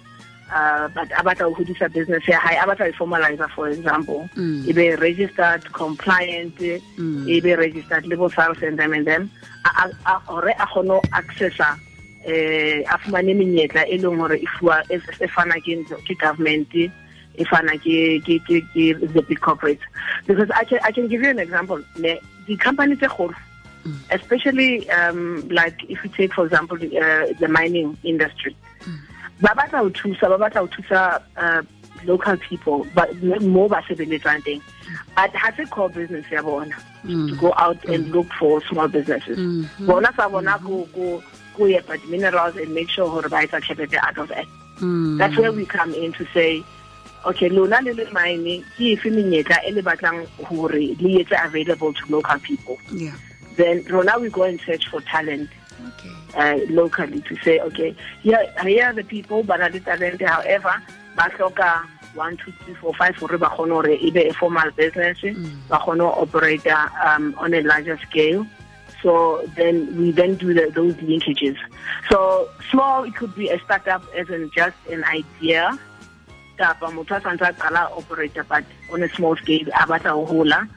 uh, 0.52 0.88
but 0.90 1.08
a 1.12 1.24
batla 1.24 1.48
ho 1.48 1.54
hodisa 1.56 1.88
business 1.94 2.28
ya 2.28 2.40
hae 2.40 2.58
a 2.60 2.66
batla 2.68 2.90
e 2.90 2.94
formalizer 3.00 3.50
for 3.56 3.70
example 3.70 4.28
Mm. 4.36 4.68
e 4.68 4.74
be 4.74 4.96
registered 4.96 5.64
compliant 5.72 6.56
Mm. 6.60 7.24
e 7.30 7.40
be 7.40 7.56
registered 7.56 8.06
le 8.06 8.16
bo 8.18 8.28
SARS 8.28 8.62
and 8.64 8.78
them 8.78 8.92
and 8.94 9.08
them 9.08 9.32
a- 9.64 9.92
a- 10.12 10.22
kgone 10.68 11.00
accessa 11.16 11.80
eh 12.28 12.84
a 12.88 12.98
fumane 13.00 13.34
menyetla 13.34 13.88
e 13.88 13.98
leng 13.98 14.20
hore 14.20 14.38
e 14.38 14.48
fuwa 14.60 14.84
e 14.92 15.28
fana 15.28 15.58
ke 15.64 16.14
government 16.20 16.76
e 16.76 16.92
fana 17.46 17.74
ke 17.80 18.20
ke 18.26 18.40
ke 18.46 18.62
ke 18.74 18.94
the 19.14 19.22
big 19.22 19.40
corporate. 19.40 19.80
Because 20.28 20.50
I 20.52 20.64
can, 20.64 20.80
I 20.84 20.92
can 20.92 21.08
give 21.08 21.22
you 21.22 21.30
an 21.30 21.40
example. 21.40 21.82
Ne 21.98 22.20
the 22.46 22.58
company 22.58 22.96
tse 22.96 23.08
kgolo 23.08 23.36
especially 24.12 24.90
um, 24.90 25.48
like 25.50 25.84
if 25.90 26.04
you 26.04 26.10
take 26.10 26.34
for 26.34 26.46
example 26.46 26.78
the, 26.78 27.00
uh, 27.00 27.34
the 27.40 27.48
mining 27.48 27.98
industry. 28.04 28.56
Ba 29.42 29.54
batla 29.56 29.80
ho 29.80 29.90
thusa 29.90 30.28
ba 30.30 30.38
batla 30.38 30.62
ho 30.62 30.68
thusa 30.68 31.22
uh, 31.38 31.62
local 32.06 32.38
people 32.38 32.86
but 32.96 33.16
mo 33.42 33.68
ba 33.68 33.82
sebeletsang 33.88 34.44
teng. 34.44 34.62
But 35.16 35.36
ha 35.36 35.52
se 35.56 35.66
core 35.66 35.90
business 35.90 36.26
ya 36.32 36.42
bona. 36.42 36.76
To 37.06 37.36
go 37.38 37.54
out 37.56 37.84
and 37.86 38.12
look 38.12 38.28
for 38.40 38.62
small 38.66 38.88
businesses. 38.88 39.38
Bona 39.80 40.12
sa 40.16 40.28
bona 40.28 40.60
go 40.64 40.86
go 40.94 41.24
epa 41.66 42.00
the 42.02 42.08
minerals 42.08 42.56
and 42.56 42.74
make 42.74 42.90
sure 42.90 43.10
hore 43.10 43.30
ba 43.30 43.48
etsa 43.48 43.62
tjhelete 43.62 43.98
out 44.02 44.18
of 44.18 44.32
it. 44.32 44.48
Mm. 44.80 45.18
that's 45.18 45.36
where 45.38 45.52
we 45.52 45.66
come 45.66 45.94
in 45.94 46.14
to 46.14 46.26
say 46.34 46.64
okay 47.26 47.50
lona 47.50 47.82
le 47.82 47.92
le 47.92 48.12
mine 48.12 48.64
ke 48.76 48.94
efe 48.96 49.10
menyetla 49.12 49.58
e 49.66 49.72
le 49.72 49.82
batlang 49.82 50.20
le 51.02 51.24
etse 51.24 51.46
available 51.46 51.94
to 51.94 52.06
local 52.10 52.40
people? 52.40 52.78
Yeah. 52.92 53.16
Then 53.56 53.84
rona 53.86 54.20
we 54.20 54.30
go 54.30 54.44
and 54.44 54.62
search 54.62 54.88
for 54.88 55.02
talent 55.02 55.50
okay. 55.88 56.14
uh, 56.36 56.58
locally 56.70 57.22
to 57.22 57.36
say 57.38 57.60
okay 57.60 57.96
here 58.22 58.54
here 58.64 58.86
are 58.86 58.94
the 58.94 59.04
people 59.04 59.44
ba 59.44 59.58
na 59.58 59.68
le 59.68 59.80
talent 59.80 60.22
however 60.22 60.82
ba 61.16 61.30
hloka 61.36 61.88
one 62.14 62.38
two 62.38 62.52
three 62.64 62.74
four 62.76 62.94
five 62.94 63.16
hore 63.16 63.38
ba 63.38 63.48
kgone 63.48 63.98
e 64.02 64.12
be 64.12 64.28
a 64.28 64.34
formal 64.34 64.70
business 64.72 65.18
ba 65.70 65.78
kgone 65.80 66.02
ho 66.02 66.28
um, 67.06 67.36
on 67.38 67.54
a 67.54 67.62
larger 67.62 67.98
scale 68.10 68.46
So 69.02 69.46
then 69.56 69.96
we 69.98 70.12
then 70.12 70.36
do 70.36 70.54
the, 70.54 70.72
those 70.74 70.96
linkages. 70.96 71.58
So 72.10 72.50
small, 72.72 73.04
it 73.04 73.16
could 73.16 73.36
be 73.36 73.50
a 73.50 73.60
startup 73.60 74.04
as 74.16 74.30
in 74.30 74.50
just 74.56 74.76
an 74.90 75.04
idea. 75.04 75.78
kapa 76.58 76.86
a 76.88 76.90
santse 76.90 77.48
a 77.48 77.54
qala 77.54 77.84
operator 77.96 78.44
but 78.44 78.66
on 78.92 79.04
a 79.04 79.10
small 79.10 79.36
scale 79.36 79.68
a 79.68 79.86
batla 79.86 80.12
ho 80.18 80.26
hola 80.26 80.68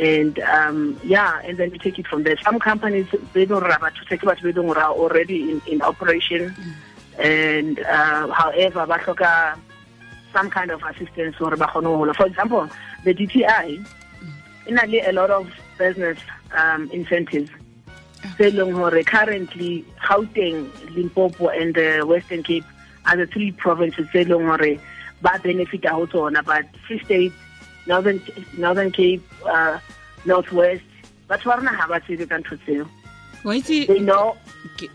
and 0.00 0.38
um 0.40 0.98
yeah 1.04 1.40
and 1.44 1.58
then 1.58 1.70
we 1.70 1.78
take 1.78 1.98
it 1.98 2.06
from 2.06 2.22
there 2.22 2.36
some 2.42 2.58
companies 2.58 3.06
they 3.34 3.44
don't 3.44 3.62
have 3.62 3.94
to 3.94 4.04
take 4.08 4.22
batho 4.22 4.42
be 4.42 4.52
leng 4.52 4.74
are 4.74 4.92
already 4.92 5.50
in, 5.50 5.60
in 5.66 5.82
operation 5.82 6.54
and 7.18 7.80
uh, 7.80 8.26
however 8.32 8.86
ba 8.86 8.98
some 10.32 10.48
kind 10.50 10.70
of 10.70 10.82
assistance 10.90 11.36
hola 11.36 12.14
for 12.14 12.26
example 12.26 12.68
the 13.04 13.14
DTI 13.14 13.84
le 14.68 15.10
a 15.10 15.12
lot 15.12 15.30
of 15.30 15.48
business 15.78 16.18
um 16.56 16.90
incentives. 16.90 17.50
Tse 18.36 18.50
leng 18.50 19.06
currently 19.06 19.84
Gauteng 20.02 20.68
Limpopo 20.94 21.48
and 21.48 21.74
the 21.74 22.04
Western 22.06 22.42
Cape 22.42 22.64
are 23.06 23.16
the 23.16 23.26
three 23.26 23.52
provinces 23.52 24.06
tse 24.12 24.24
leng 24.24 24.46
hore 24.46 24.80
ba 25.22 25.38
benefita 25.42 25.90
ho 25.90 26.06
tsona. 26.06 26.44
But 26.44 26.66
Free 26.86 26.98
State 27.04 27.32
Northern 27.86 28.20
Northern 28.56 28.90
Cape 28.90 29.22
uh, 29.46 29.78
Northwest 30.24 30.82
batho 31.28 31.44
ba 31.44 31.56
rona 31.56 31.70
ha 31.70 31.86
ba 31.86 32.00
tsebe 32.00 32.28
ka 32.28 32.36
ntho 32.36 32.58
tseo. 32.64 32.86
They 33.86 34.00
know 34.00 34.36
ke 34.76 34.86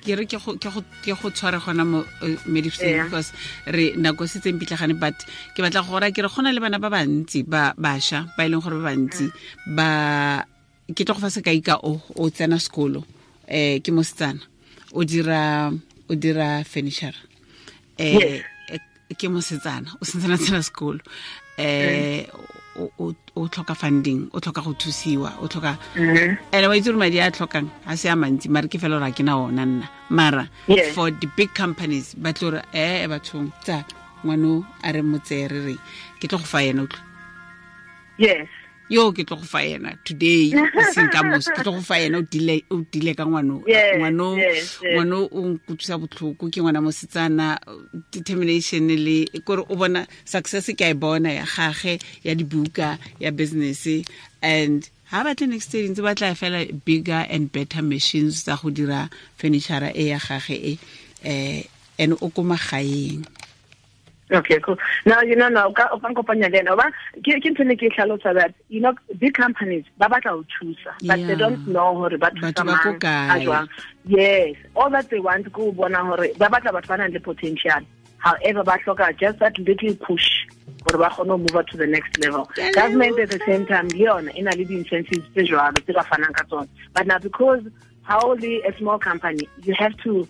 ke- 0.00 0.16
re 0.18 0.24
ke 0.26 0.38
go 0.40 1.28
tshware 1.30 1.58
gona 1.60 1.84
mo 1.84 2.00
uh, 2.22 2.36
medicine 2.46 3.04
because 3.04 3.32
re 3.66 3.92
nako 3.96 4.26
se 4.28 4.40
tseng 4.40 4.58
pitlagane 4.58 4.94
but 4.98 5.14
ke 5.54 5.60
batla 5.62 5.82
go 5.84 5.92
gora 5.98 6.10
ke 6.12 6.22
re 6.24 6.28
gona 6.28 6.52
le 6.54 6.60
bana 6.60 6.78
ba 6.78 6.88
bantsi 6.90 7.42
ba 7.46 7.74
bašwa 7.76 8.32
ba 8.36 8.44
e 8.44 8.48
leng 8.48 8.62
gore 8.64 8.76
ba 8.80 8.90
bantsi 8.90 9.26
ba 9.76 9.88
ke 10.94 11.04
tlo 11.04 11.14
go 11.14 11.20
fa 11.24 11.30
sekai 11.30 11.60
ka 11.62 11.78
o 11.82 12.00
o 12.16 12.30
tsena 12.30 12.56
sekolo 12.58 13.00
um 13.48 13.76
ke 13.84 13.90
mosetsana. 13.92 14.40
O 14.92 15.04
dira 15.04 15.72
o 16.08 16.12
dira 16.14 16.64
furniture 16.64 17.16
um 17.98 18.18
Yes. 18.18 18.42
ke 19.18 19.28
mosetsana 19.28 19.92
o 20.00 20.04
sentsana 20.04 20.36
tsena 20.40 20.60
sekolo. 20.64 21.00
Um 21.58 22.60
o 22.76 23.48
tlhoka 23.48 23.74
funding 23.76 24.28
o 24.32 24.40
tlhoka 24.40 24.62
go 24.64 24.72
thusiwa 24.72 25.32
o 25.42 25.46
tlhoka 25.48 25.76
Mhm. 25.96 26.38
and 26.52 26.66
wa 26.66 26.74
itse 26.76 26.86
gore 26.86 26.96
madi 26.98 27.18
a 27.20 27.30
tlhokang 27.30 27.68
ga 27.86 27.94
se 27.96 28.08
a 28.08 28.14
mantsi 28.16 28.48
mare 28.48 28.68
ke 28.68 28.78
fela 28.80 28.98
gore 28.98 29.08
a 29.08 29.12
ke 29.12 29.22
na 29.24 29.36
ona 29.36 29.64
nna. 29.66 29.88
Mara 30.10 30.48
for 30.94 31.10
the 31.10 31.26
big 31.36 31.52
companies 31.54 32.14
ba 32.14 32.32
tlo 32.32 32.50
gore 32.50 32.62
ee 32.74 33.06
bathong 33.06 33.52
tsa 33.64 33.84
ngwano 34.24 34.64
a 34.82 34.92
re 34.92 35.02
motseye 35.02 35.48
re 35.50 35.60
reng? 35.66 35.78
Ke 36.20 36.28
tlo 36.28 36.38
go 36.38 36.44
fa 36.44 36.58
ena 36.64 36.82
utlwa 36.82 37.00
yes 38.18 38.48
yo 38.92 39.08
ke 39.16 39.24
tlo 39.24 39.40
go 39.40 39.46
fa 39.48 39.64
ena 39.64 39.96
today 40.04 40.52
e 40.52 40.82
seng 40.92 41.08
ka 41.08 41.24
moso 41.24 41.48
ke 41.56 41.64
tlo 41.64 41.72
go 41.78 41.82
fa 41.82 41.96
ena 41.96 42.20
o 42.20 42.76
dile 42.92 43.12
ka 43.16 43.24
ngwano 43.24 43.64
ngwano 43.64 45.18
o 45.32 45.40
nkutlwisa 45.48 45.96
botlhoko 45.96 46.52
ke 46.52 46.60
ngwana 46.60 46.84
mosetsana 46.84 47.56
determination 48.12 48.84
le 48.92 49.24
kore 49.48 49.64
o 49.64 49.74
bona 49.80 50.04
success 50.24 50.68
ke 50.76 50.84
a 50.84 50.92
e 50.92 50.94
bona 50.94 51.32
ya 51.32 51.46
gage 51.48 51.98
ya 52.22 52.34
dibuka 52.34 52.98
ya 53.18 53.30
business. 53.30 53.88
And 54.42 54.88
ha 55.10 55.24
batle 55.24 55.48
next 55.48 55.72
day 55.72 55.88
ntse 55.88 56.02
ba 56.04 56.14
tla 56.14 56.36
fela 56.36 56.60
bigger 56.84 57.24
and 57.32 57.52
better 57.52 57.82
machines 57.82 58.44
tsa 58.44 58.60
go 58.60 58.70
dira 58.70 59.08
furniture 59.36 59.92
e 59.94 60.12
ya 60.12 60.18
gage 60.18 60.56
e 60.56 60.72
um 61.24 61.64
and 61.98 62.12
o 62.20 62.28
ko 62.28 62.42
magaeng 62.42 63.24
Okay, 64.32 64.58
cool. 64.60 64.78
Now, 65.04 65.20
you 65.20 65.36
know, 65.36 65.48
now, 65.48 65.70
ka 65.72 65.88
o 65.92 65.98
ka 65.98 66.32
le 66.32 66.46
ena. 66.46 66.74
Ba, 66.74 66.90
ke 67.16 67.36
ke 67.42 67.52
ntho 67.52 67.66
ne 67.66 67.76
ke 67.76 67.92
hlalosa 67.92 68.32
that, 68.34 68.54
you 68.68 68.80
know, 68.80 68.94
big 69.18 69.34
companies, 69.34 69.84
ba 69.98 70.06
batla 70.06 70.30
ho 70.30 70.44
thusa, 70.58 70.92
but 71.02 71.18
Yeah. 71.18 71.26
they 71.26 71.34
don't 71.34 71.66
know 71.66 71.94
hore 71.94 72.16
ba 72.16 72.30
Batho 72.30 72.52
thusa 72.52 72.64
mang, 72.64 73.48
a 73.50 73.68
Yes, 74.06 74.56
all 74.74 74.88
that 74.90 75.10
they 75.10 75.20
want 75.20 75.52
ko 75.52 75.72
bona 75.72 76.02
hore, 76.04 76.28
ba 76.38 76.46
batla 76.46 76.72
batho 76.72 76.88
ba 76.88 76.96
nang 76.96 77.12
le 77.12 77.20
potential. 77.20 77.80
However, 78.18 78.62
ba 78.64 78.78
hloka 78.78 79.18
just 79.18 79.38
that 79.40 79.58
little 79.58 79.94
push 79.96 80.46
hore 80.86 80.98
ba 80.98 81.10
kgone 81.10 81.38
move 81.38 81.66
to 81.66 81.76
the 81.76 81.86
next 81.86 82.18
level. 82.18 82.48
Government 82.72 83.18
at 83.18 83.30
the 83.30 83.40
same 83.46 83.66
time, 83.66 83.88
le 83.88 84.06
yona, 84.06 84.34
e 84.34 84.40
na 84.40 84.52
le 84.52 84.64
di-incentives 84.64 85.28
tse 85.34 85.46
jwalo, 85.46 85.76
tse 85.84 85.92
ba 85.92 86.04
fanang 86.04 86.32
ka 86.32 86.44
tsona. 86.44 86.68
But 86.94 87.06
now, 87.06 87.18
because 87.18 87.64
how 88.02 88.30
only 88.30 88.62
a 88.62 88.74
small 88.78 88.98
company, 88.98 89.46
you 89.62 89.74
have 89.74 89.94
to 90.04 90.26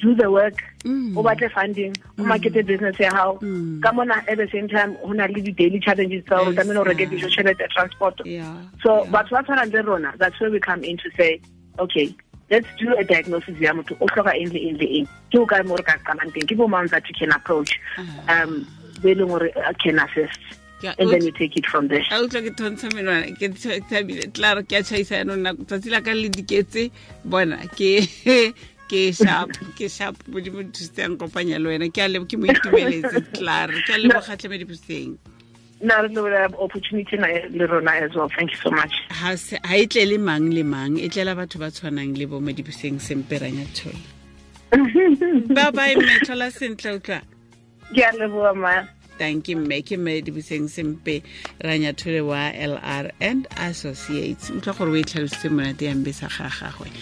do 0.00 0.14
the 0.14 0.30
work 0.30 0.54
Mm. 0.84 1.16
o 1.16 1.22
batle 1.22 1.48
funding 1.54 1.94
o 2.18 2.22
markete 2.24 2.66
business 2.66 2.98
ya 2.98 3.10
hao. 3.14 3.38
Mm. 3.40 3.80
ka 3.82 3.92
mona 3.92 4.16
at 4.26 4.36
the 4.36 4.48
same 4.50 4.66
time 4.66 4.96
ho 4.96 5.12
na 5.12 5.26
le 5.26 5.40
di-daily 5.40 5.78
challenges 5.78 6.24
tsa 6.24 6.36
hore 6.38 6.54
tlamehile 6.54 6.80
o 6.80 6.84
reke 6.84 7.06
dijo 7.06 7.28
tšhelete 7.30 7.68
transport. 7.70 8.18
So 8.82 9.06
batho 9.14 9.30
ba 9.30 9.42
tshwanang 9.46 9.72
le 9.72 9.82
rona 9.82 10.12
that's 10.18 10.40
where 10.40 10.50
we 10.50 10.58
come 10.58 10.82
in 10.82 10.96
to 10.96 11.10
say 11.16 11.40
okay 11.78 12.12
let's 12.50 12.66
do 12.80 12.96
a 12.98 13.04
diagnosis 13.04 13.60
ya 13.60 13.72
motho 13.72 13.94
o 14.00 14.06
hloka 14.06 14.34
eng 14.34 14.50
le 14.50 14.58
eng 14.68 14.76
le 14.78 14.86
eng. 14.98 15.06
Ke 15.30 15.38
o 15.38 15.46
kae 15.46 15.62
mo 15.62 15.76
re 15.76 15.84
ka 15.84 15.94
qalang 16.02 16.32
teng? 16.34 16.48
Ke 16.50 16.56
bo 16.56 16.66
mang 16.66 16.86
that 16.88 17.06
you 17.08 17.14
can 17.14 17.30
approach? 17.30 17.78
Um 18.28 18.66
be 19.02 19.14
leng 19.14 19.28
gore 19.28 19.50
uh, 19.54 19.72
can 19.78 20.00
assist. 20.00 20.40
Yeah, 20.82 20.94
and 20.98 21.10
then 21.10 21.22
you 21.22 21.30
take 21.30 21.56
it 21.56 21.64
from 21.64 21.86
there. 21.86 22.02
A 22.10 22.18
utlwa 22.18 22.42
ke 22.42 22.50
thontsha 22.58 22.90
menwana 22.90 23.30
ke 23.38 23.54
thabile 23.86 24.26
tlare 24.34 24.66
ke 24.66 24.72
a 24.72 24.82
tšhaisa 24.82 25.22
yanong 25.22 25.46
nako 25.46 25.62
tsatsi 25.70 25.90
la 25.94 26.00
ka 26.00 26.10
le 26.10 26.28
diketse 26.28 26.90
bona 27.24 27.58
ke 27.78 28.02
ke 28.92 29.02
sharp 29.16 29.52
ke 29.80 29.88
sharp 29.98 30.16
modimo 30.28 30.62
thusitsang 30.68 31.16
kopanya 31.20 31.60
le 31.64 31.68
wena 31.72 31.88
ke 31.98 32.04
a 32.04 32.08
lebo 32.14 32.28
ke 32.28 32.36
mo 32.40 32.48
itumeletse 32.52 33.20
tlare 33.36 33.78
ke 33.86 33.94
a 33.96 34.00
lebogatlhe 34.04 34.48
mo 34.52 34.58
na 35.82 36.00
re 36.00 36.46
opportunity 36.58 37.16
na 37.16 37.26
le 37.50 37.66
rona 37.66 37.90
as 37.90 38.14
well. 38.14 38.28
Thank 38.28 38.52
you 38.52 38.58
so 38.58 38.70
much. 38.70 38.94
Ha 39.10 39.34
e 39.74 39.86
tle 39.86 40.04
le 40.06 40.18
mang 40.18 40.50
le 40.50 40.62
mang 40.62 40.98
e 40.98 41.08
tlela 41.08 41.34
batho 41.34 41.58
ba 41.58 41.70
tshwanang 41.74 42.16
le 42.16 42.26
bo 42.26 42.38
modibuseng 42.40 43.00
semperanya 43.02 43.66
thola 43.74 43.98
ba 45.56 45.72
bye 45.72 45.94
mme 45.96 46.20
thola 46.28 46.50
sentle 46.52 47.00
utlwa. 47.00 47.20
Ke 47.94 48.04
a 48.08 48.12
leboga 48.12 48.54
ma. 48.54 48.74
Thank 49.18 49.48
you 49.48 49.56
mme. 49.56 49.82
Ke 49.82 49.98
mme 49.98 50.20
diboseng 50.22 50.68
sempe 50.70 51.22
ranya 51.64 51.96
thole 51.96 52.20
wa 52.28 52.52
lr 52.52 53.10
and 53.20 53.48
associates. 53.56 54.50
Utlwa 54.50 54.78
gore 54.78 54.92
o 54.92 54.96
e 55.00 55.02
tlhalositse 55.02 55.50
monate 55.50 55.90
yambe 55.90 56.14
sa 56.14 56.28
ga 56.28 56.48
gagwe 56.60 56.92